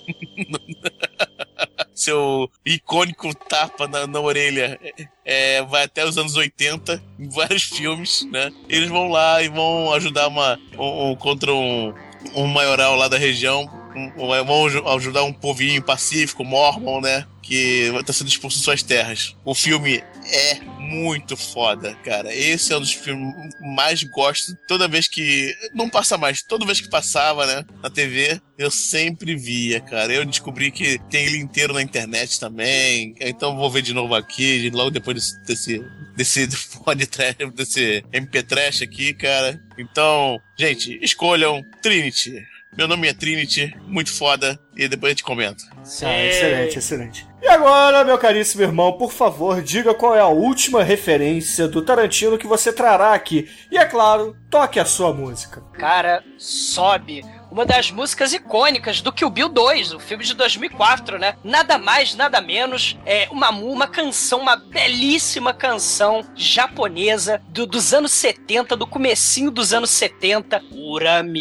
[1.94, 4.80] seu icônico tapa na, na orelha
[5.24, 8.52] é, vai até os anos 80, em vários filmes, né?
[8.70, 11.94] Eles vão lá e vão ajudar uma, um- um- contra um,
[12.36, 13.64] um maioral lá da região.
[13.96, 14.12] um-
[14.46, 17.26] vão aju- ajudar um povinho pacífico, mormon, né?
[17.46, 19.36] Que tá sendo expulso de suas terras.
[19.46, 22.34] O filme é muito foda, cara.
[22.34, 24.56] Esse é um dos filmes que mais gosto.
[24.68, 25.56] Toda vez que.
[25.74, 27.64] Não passa mais, toda vez que passava, né?
[27.84, 30.12] Na TV, eu sempre via, cara.
[30.12, 33.14] Eu descobri que tem ele inteiro na internet também.
[33.20, 35.16] Então vou ver de novo aqui, logo depois
[35.46, 35.46] desse.
[35.46, 35.86] desse
[36.16, 36.48] desse
[36.84, 39.62] pod trash, desse MP Trash aqui, cara.
[39.78, 42.42] Então, gente, escolham Trinity.
[42.78, 45.64] Meu nome é Trinity, muito foda, e depois a gente comenta.
[46.04, 47.28] Ah, excelente, excelente.
[47.46, 52.40] E agora, meu caríssimo irmão, por favor, diga qual é a última referência do Tarantino
[52.40, 53.48] que você trará aqui.
[53.72, 55.62] E é claro, toque a sua música.
[55.74, 57.24] Cara, sobe.
[57.56, 61.38] Uma das músicas icônicas do Kill Bill 2, o filme de 2004, né?
[61.42, 62.98] Nada mais, nada menos.
[63.06, 69.74] É uma, uma canção, uma belíssima canção japonesa do- dos anos 70, do comecinho dos
[69.74, 70.62] anos 70.
[70.70, 71.40] Urami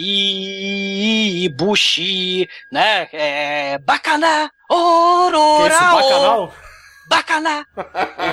[1.49, 3.09] Bushi, né?
[3.13, 4.53] É, Bacana!
[4.69, 5.97] Que é esse Ororao!
[5.97, 6.55] bacanal?
[7.09, 7.67] Bacana!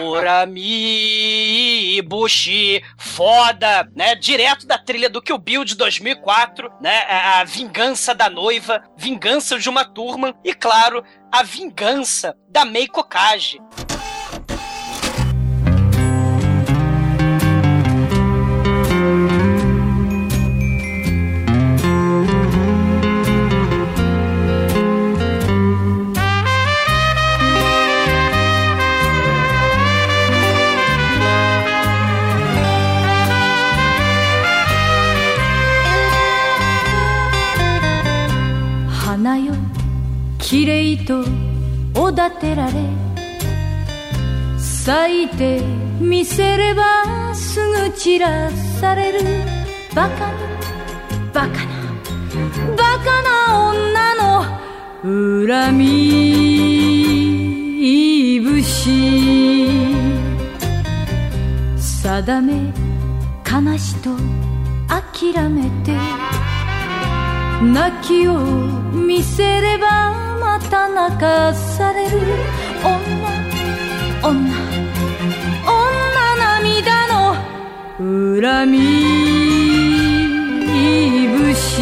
[0.03, 4.15] Urami Bushi, foda, né?
[4.15, 7.03] Direto da trilha do Kill Bill de 2004, né?
[7.09, 13.03] A a vingança da noiva, vingança de uma turma e, claro, a vingança da Meiko
[13.03, 13.59] Kaji.「
[41.05, 41.23] と
[41.99, 42.73] おだてられ」
[44.57, 45.61] 「咲いて
[45.99, 48.49] みせればすぐ散ら
[48.79, 49.61] される。
[49.93, 50.31] バカな
[51.33, 51.53] バカな
[52.77, 53.29] バカな
[53.67, 54.23] 女の
[55.03, 55.83] 恨み
[58.39, 58.89] 節
[61.77, 62.53] 定め
[63.45, 64.15] 悲しと
[64.87, 65.91] 諦めて
[67.61, 68.39] 泣きを
[68.93, 72.17] 見せればまた泣かされる
[72.83, 72.91] 女
[74.21, 74.51] 女
[75.65, 77.15] 女涙の
[78.41, 78.77] 恨み
[81.37, 81.81] 節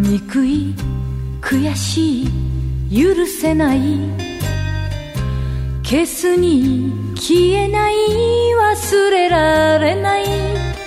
[0.00, 0.72] 憎い
[1.40, 2.47] 悔しい
[2.90, 3.80] 許せない。
[5.82, 7.94] 消すに消えない。
[8.74, 10.24] 忘れられない。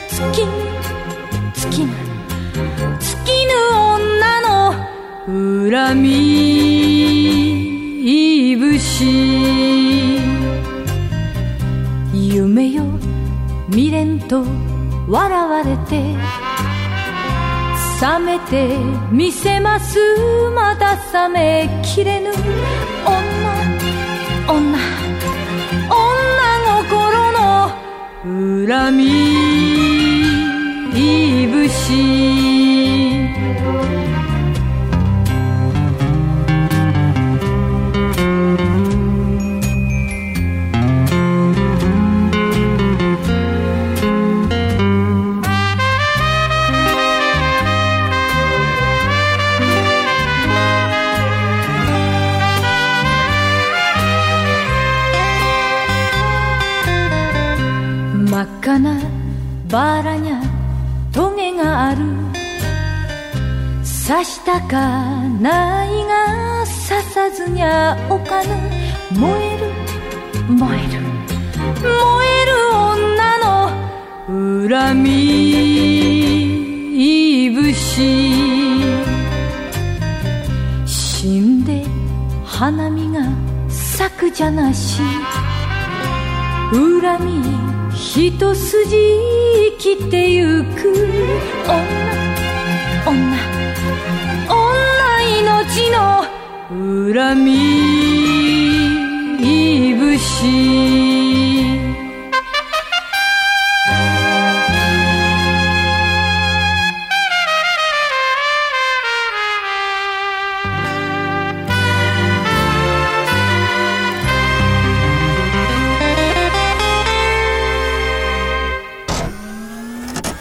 [0.09, 0.51] 尽きぬ
[1.53, 1.93] 尽きぬ
[2.99, 4.73] 尽きぬ女の
[5.69, 6.11] 恨み
[8.57, 9.05] 節
[12.13, 12.83] 夢よ
[13.69, 14.43] 未練と
[15.07, 16.70] 笑われて。
[18.01, 18.79] 覚めて
[19.11, 19.99] みせます。
[20.55, 22.31] まだ覚めきれぬ。
[22.31, 22.39] 女
[24.49, 24.79] 女
[25.87, 26.01] 女
[26.81, 27.69] 心の
[28.65, 29.05] 恨み。
[31.43, 32.40] いぶし
[64.71, 68.47] かないが刺さずにゃおかぬ。
[69.19, 69.65] 燃える
[70.47, 71.01] 燃える。
[71.81, 71.91] 燃
[72.25, 73.67] える女の
[74.69, 75.09] 恨み。
[77.53, 77.75] 節
[80.85, 81.83] 死んで
[82.45, 83.25] 花見が
[83.67, 85.01] 咲くじゃなし。
[86.71, 87.43] 恨み
[87.93, 88.95] 一筋
[89.75, 90.93] 生きてゆく
[91.67, 93.11] 女。
[93.11, 93.40] 女。
[96.70, 98.16] 恨み
[99.94, 100.76] 節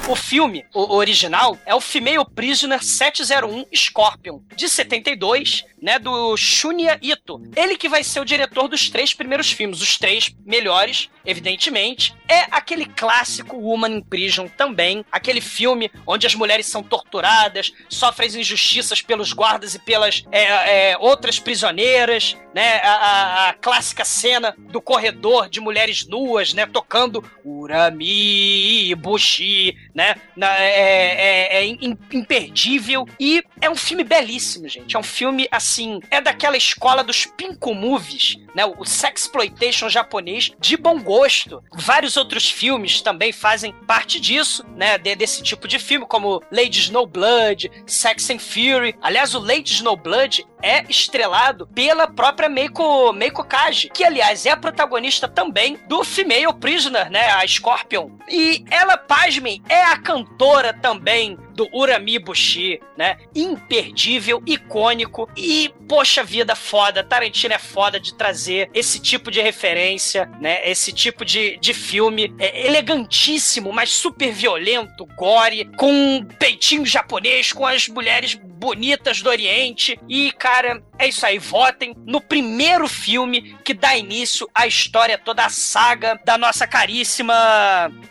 [0.07, 6.98] O filme, o original, é o Female Prisoner 701 Scorpion, de 72, né, do Shunya
[7.02, 7.42] Ito.
[7.56, 12.14] Ele que vai ser o diretor dos três primeiros filmes, os três melhores, evidentemente.
[12.28, 18.28] É aquele clássico Woman in Prison também, aquele filme onde as mulheres são torturadas, sofrem
[18.28, 24.04] as injustiças pelos guardas e pelas é, é, outras prisioneiras, né, a, a- a clássica
[24.04, 31.64] cena do corredor de mulheres nuas, né, tocando Urami, Bushi, né, na- é, é- é
[31.66, 34.96] im- imperdível e é um filme belíssimo, gente.
[34.96, 35.69] É um filme assim,
[36.10, 41.62] é daquela escola dos pinko movies, né, o sexploitation japonês de bom gosto.
[41.74, 46.80] Vários outros filmes também fazem parte disso, né, de- desse tipo de filme, como Lady
[46.80, 48.94] Snowblood, Sex and Fury.
[49.00, 54.56] Aliás, o Lady Snowblood é estrelado pela própria Meiko, Meiko Kaji, que aliás é a
[54.56, 58.10] protagonista também do Female Prisoner, né, a Scorpion.
[58.28, 63.18] E ela, pasmem, é a cantora também do Urami Bushi, né?
[63.34, 67.04] Imperdível, icônico e, poxa vida, foda.
[67.04, 70.66] Tarantino é foda de trazer esse tipo de referência, né?
[70.66, 77.52] Esse tipo de, de filme é elegantíssimo, mas super violento, gore, com um peitinho japonês,
[77.52, 80.00] com as mulheres bonitas do Oriente.
[80.08, 81.38] E, cara, é isso aí.
[81.38, 87.34] Votem no primeiro filme que dá início à história toda, a saga da nossa caríssima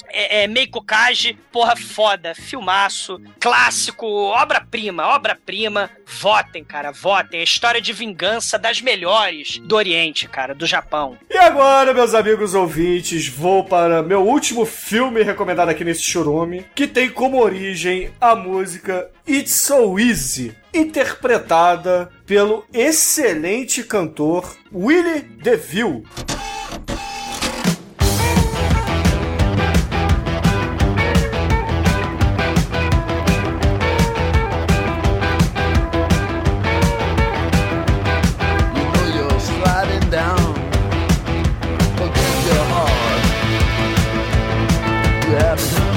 [0.08, 1.38] é, é, Meiko Kaji.
[1.52, 2.34] Porra, foda.
[2.34, 5.90] Filmaço, clássico, obra-prima, obra-prima.
[6.06, 7.40] Votem, cara, votem.
[7.40, 11.18] É história de vingança das melhores do Oriente, cara, do Japão.
[11.30, 16.88] E agora, meus amigos ouvintes, vou para meu último filme recomendado aqui nesse churume, que
[16.88, 26.04] tem como origem a música It's So Easy, interpretada pelo excelente cantor Willie DeVille.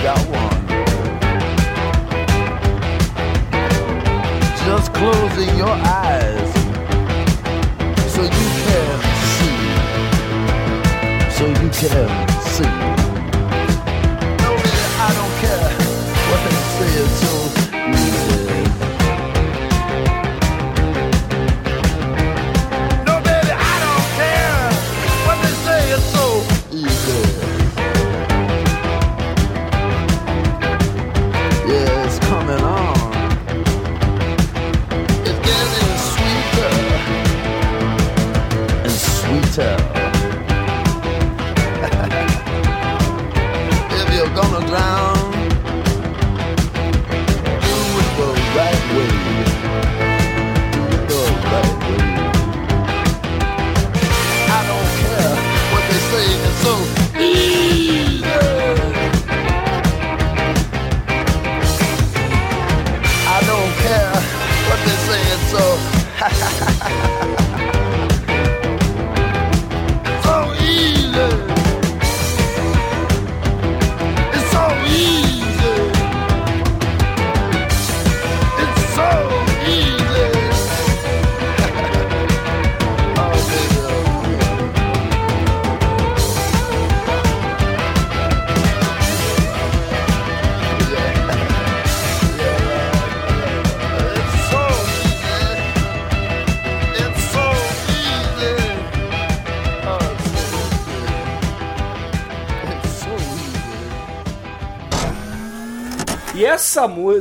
[0.03, 0.52] got one.
[5.03, 6.53] Closing your eyes
[8.15, 8.99] so you can
[9.35, 9.59] see.
[11.37, 12.09] So you can
[12.55, 12.75] see.
[14.43, 15.71] No, baby, I don't care
[16.29, 17.32] what they say.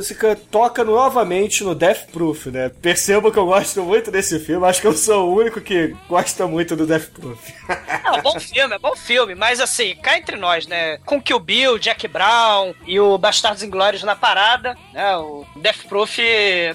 [0.02, 2.68] Música toca novamente no Death Proof, né?
[2.68, 6.44] Perceba que eu gosto muito desse filme, acho que eu sou o único que gosta
[6.44, 7.38] muito do Death Proof.
[7.68, 10.98] É um bom filme, é um bom filme, mas assim, cá entre nós, né?
[11.04, 15.16] Com Kill Bill, Jack Brown e o Bastardos Inglórios na parada, né?
[15.16, 16.18] O Death Proof.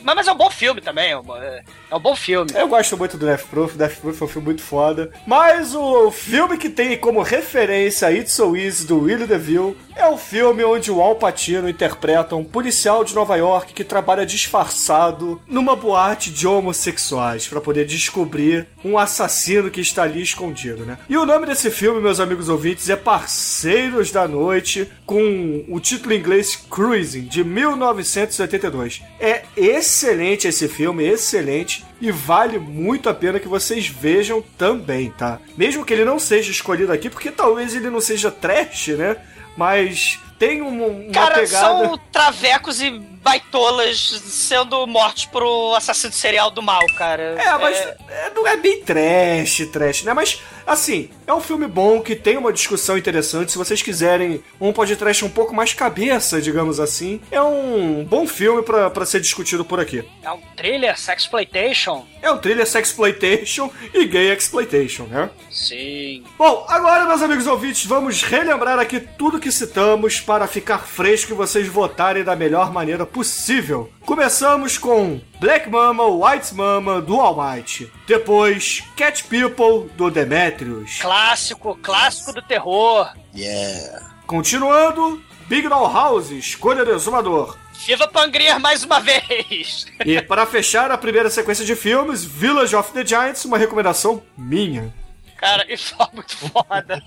[0.04, 2.52] Mas, mas é um bom filme também, é um, é, é um bom filme.
[2.54, 5.12] Eu gosto muito do Death Proof, Death Proof é um filme muito foda.
[5.26, 10.18] Mas o filme que tem como referência It's So Easy do Willie DeVille é o
[10.18, 15.76] filme onde o Al Pacino interpreta um policial de Nova York que trabalha disfarçado numa
[15.76, 20.98] boate de homossexuais para poder descobrir um assassino que está ali escondido, né?
[21.10, 26.14] E o nome desse filme, meus amigos ouvintes, é Parceiros da Noite, com o título
[26.14, 29.02] em inglês Cruising, de 1982.
[29.20, 35.40] É excelente esse filme, excelente e vale muito a pena que vocês vejam também, tá?
[35.58, 39.18] Mesmo que ele não seja escolhido aqui, porque talvez ele não seja trash, né?
[39.58, 41.48] Mas tem um, Cara, pegada.
[41.48, 42.92] são travecos e
[43.28, 47.36] baitolas sendo mortos pro assassino serial do mal, cara.
[47.38, 50.14] É, mas é, não é bem trash, trash, né?
[50.14, 53.52] Mas, assim, é um filme bom que tem uma discussão interessante.
[53.52, 58.64] Se vocês quiserem um podcast um pouco mais cabeça, digamos assim, é um bom filme
[58.64, 60.06] pra ser discutido por aqui.
[60.24, 62.06] É um thriller, sexploitation.
[62.22, 65.30] É um thriller sexploitation e gay exploitation, né?
[65.52, 66.24] Sim.
[66.38, 71.36] Bom, agora, meus amigos ouvintes, vamos relembrar aqui tudo que citamos para ficar fresco e
[71.36, 73.90] vocês votarem da melhor maneira possível.
[74.02, 77.90] Começamos com Black Mama, White Mama, do All Might.
[78.06, 81.00] Depois, Cat People, do Demetrius.
[81.00, 83.10] Clássico, clássico do terror.
[83.34, 84.06] Yeah.
[84.26, 87.58] Continuando, Big Doll House, Escolha do Exumador.
[87.86, 89.86] Viva Pangria mais uma vez!
[90.06, 94.94] E para fechar a primeira sequência de filmes, Village of the Giants, uma recomendação minha.
[95.38, 97.02] Cara, isso é muito foda.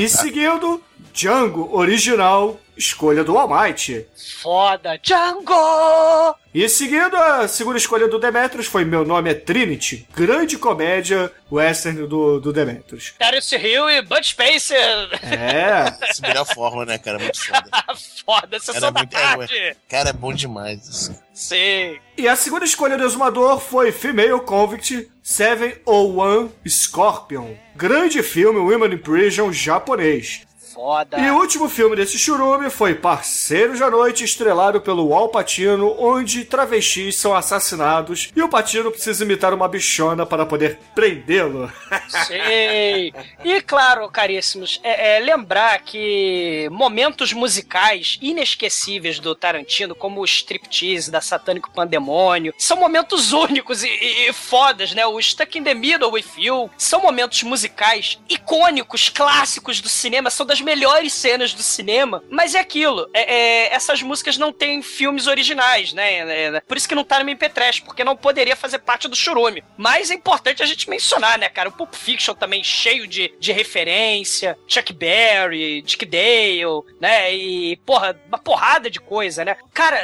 [0.00, 0.82] E seguindo,
[1.14, 4.04] Django original, escolha do All Might.
[4.42, 4.98] Foda.
[5.00, 6.34] Django!
[6.52, 12.08] E seguindo, a segunda escolha do Demetrius foi Meu Nome é Trinity, grande comédia western
[12.08, 13.14] do, do Demetrius.
[13.16, 15.08] Terence Hill e Bud Spencer.
[15.22, 15.94] É.
[16.10, 17.20] Essa melhor forma, né, cara?
[17.20, 17.70] Muito foda.
[18.26, 19.54] foda, sessão da muito, é, tarde.
[19.54, 19.76] ué.
[19.88, 20.84] cara, é bom demais.
[20.88, 21.16] isso.
[21.32, 21.96] Sim.
[22.18, 28.98] E a segunda escolha do exumador foi Female Convict 701 Scorpion, grande filme Women in
[28.98, 30.42] Prison japonês.
[30.74, 31.18] Foda.
[31.18, 36.44] E o último filme desse churume foi Parceiros da Noite, estrelado pelo Al Pacino, onde
[36.44, 41.70] travestis são assassinados e o Pacino precisa imitar uma bichona para poder prendê-lo.
[42.26, 43.12] Sim.
[43.44, 51.10] E claro, caríssimos, é, é lembrar que momentos musicais inesquecíveis do Tarantino, como o striptease
[51.10, 55.06] da Satânico Pandemônio, são momentos únicos e, e- e fodas, né?
[55.06, 60.44] O Stuck in the Middle with You são momentos musicais icônicos, clássicos do cinema, são
[60.44, 63.08] das melhores cenas do cinema, mas é aquilo.
[63.14, 66.14] é- é, essas músicas não têm filmes originais, né?
[66.14, 69.14] É, é, Por isso que não tá no MP3, porque não poderia fazer parte do
[69.16, 69.62] churume.
[69.76, 71.68] Mas é importante a gente mencionar, né, cara?
[71.68, 76.64] O Pulp Fiction também cheio de, de referência, Chuck Berry, Dick Dale,
[77.00, 77.34] né?
[77.34, 79.56] E, porra, uma porrada de coisa, né?
[79.72, 79.96] Cara,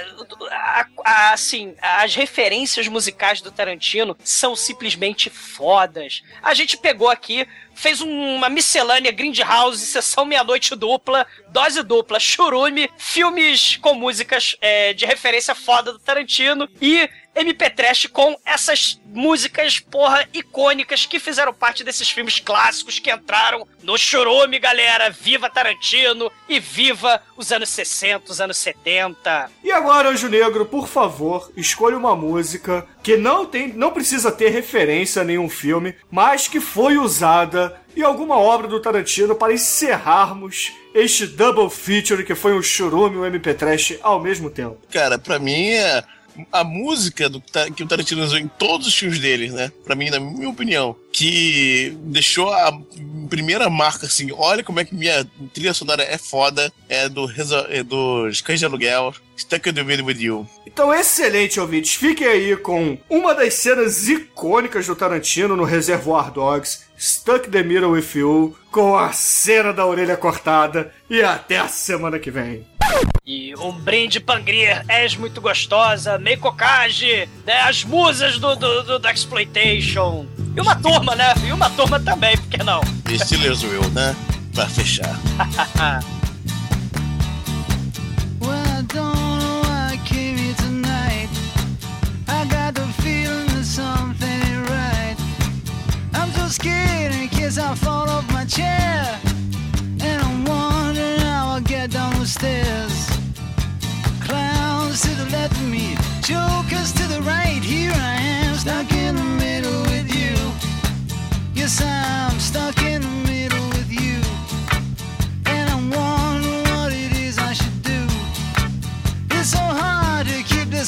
[0.50, 6.22] a- a- assim, as referências musicais do Tarantino são simplesmente fodas.
[6.42, 7.46] A gente pegou aqui,
[7.80, 14.92] fez um- uma miscelânea Grindhouse, sessão meia-noite dupla, dose dupla, churume, filmes com músicas é,
[14.92, 17.08] de referência foda do Tarantino e
[17.40, 23.66] MP Trash com essas músicas, porra, icônicas que fizeram parte desses filmes clássicos que entraram
[23.82, 25.10] no churume, galera.
[25.10, 29.50] Viva Tarantino e viva os anos 60, os anos 70.
[29.64, 34.50] E agora, Anjo Negro, por favor, escolha uma música que não tem, não precisa ter
[34.50, 40.72] referência a nenhum filme, mas que foi usada em alguma obra do Tarantino para encerrarmos
[40.94, 44.78] este double feature que foi um churume e um MP Trash ao mesmo tempo.
[44.92, 46.04] Cara, pra mim, é
[46.52, 47.42] a música do,
[47.74, 49.72] que o Tarantino usou em todos os filmes dele, né?
[49.84, 52.78] Pra mim, na minha opinião, que deixou a
[53.28, 57.26] primeira marca assim: olha como é que minha trilha sonora é foda, é do,
[57.68, 60.46] é dos Cães de Aluguel, Stuck in the Middle with You.
[60.66, 61.94] Então, excelente, ouvintes.
[61.94, 67.90] Fiquem aí com uma das cenas icônicas do Tarantino no Reservoir Dogs, Stuck the Middle
[67.90, 70.92] with You, com a cena da orelha cortada.
[71.08, 72.69] E até a semana que vem.
[73.32, 77.60] E um brinde Pangria, és muito gostosa, meio cocage, né?
[77.60, 80.26] As musas do, do, do, do Exploitation.
[80.56, 81.32] E uma turma, né?
[81.46, 82.80] E uma turma também, por que não?
[83.08, 84.16] E Steelers Will, né?
[84.52, 85.16] Pra fechar.
[88.40, 91.28] Well, I don't know why I came here tonight.
[92.26, 95.16] I got the feeling that something right.
[96.14, 99.29] I'm so scared in case I fall off my chair.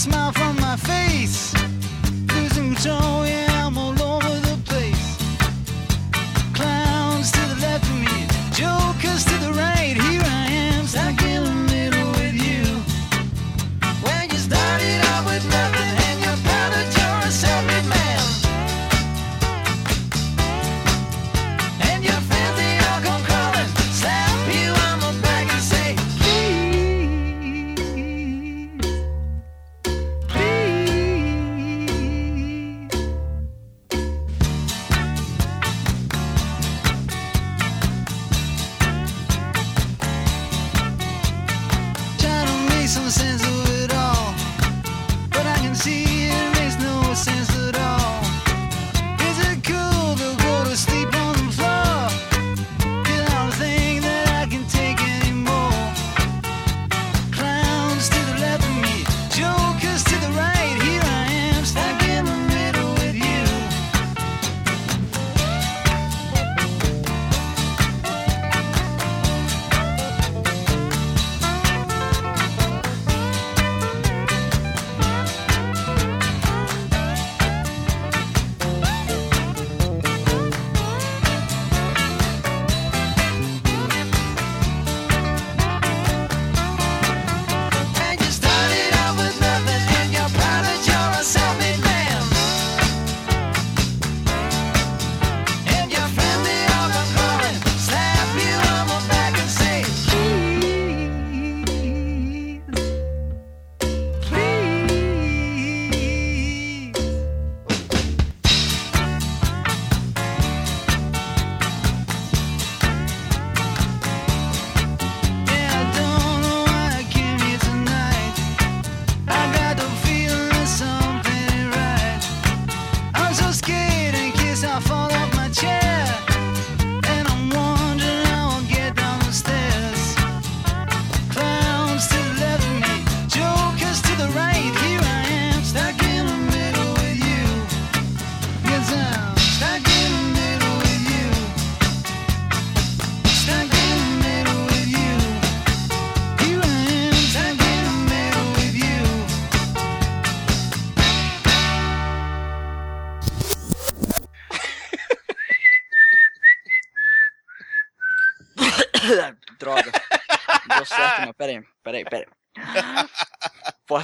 [0.02, 1.54] Smile from my face.
[2.34, 3.24] Losing control,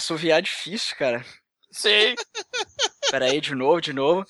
[0.08, 1.24] assoviar é difícil, cara.
[1.70, 2.14] Sim.
[3.10, 4.24] Pera aí, de novo, de novo.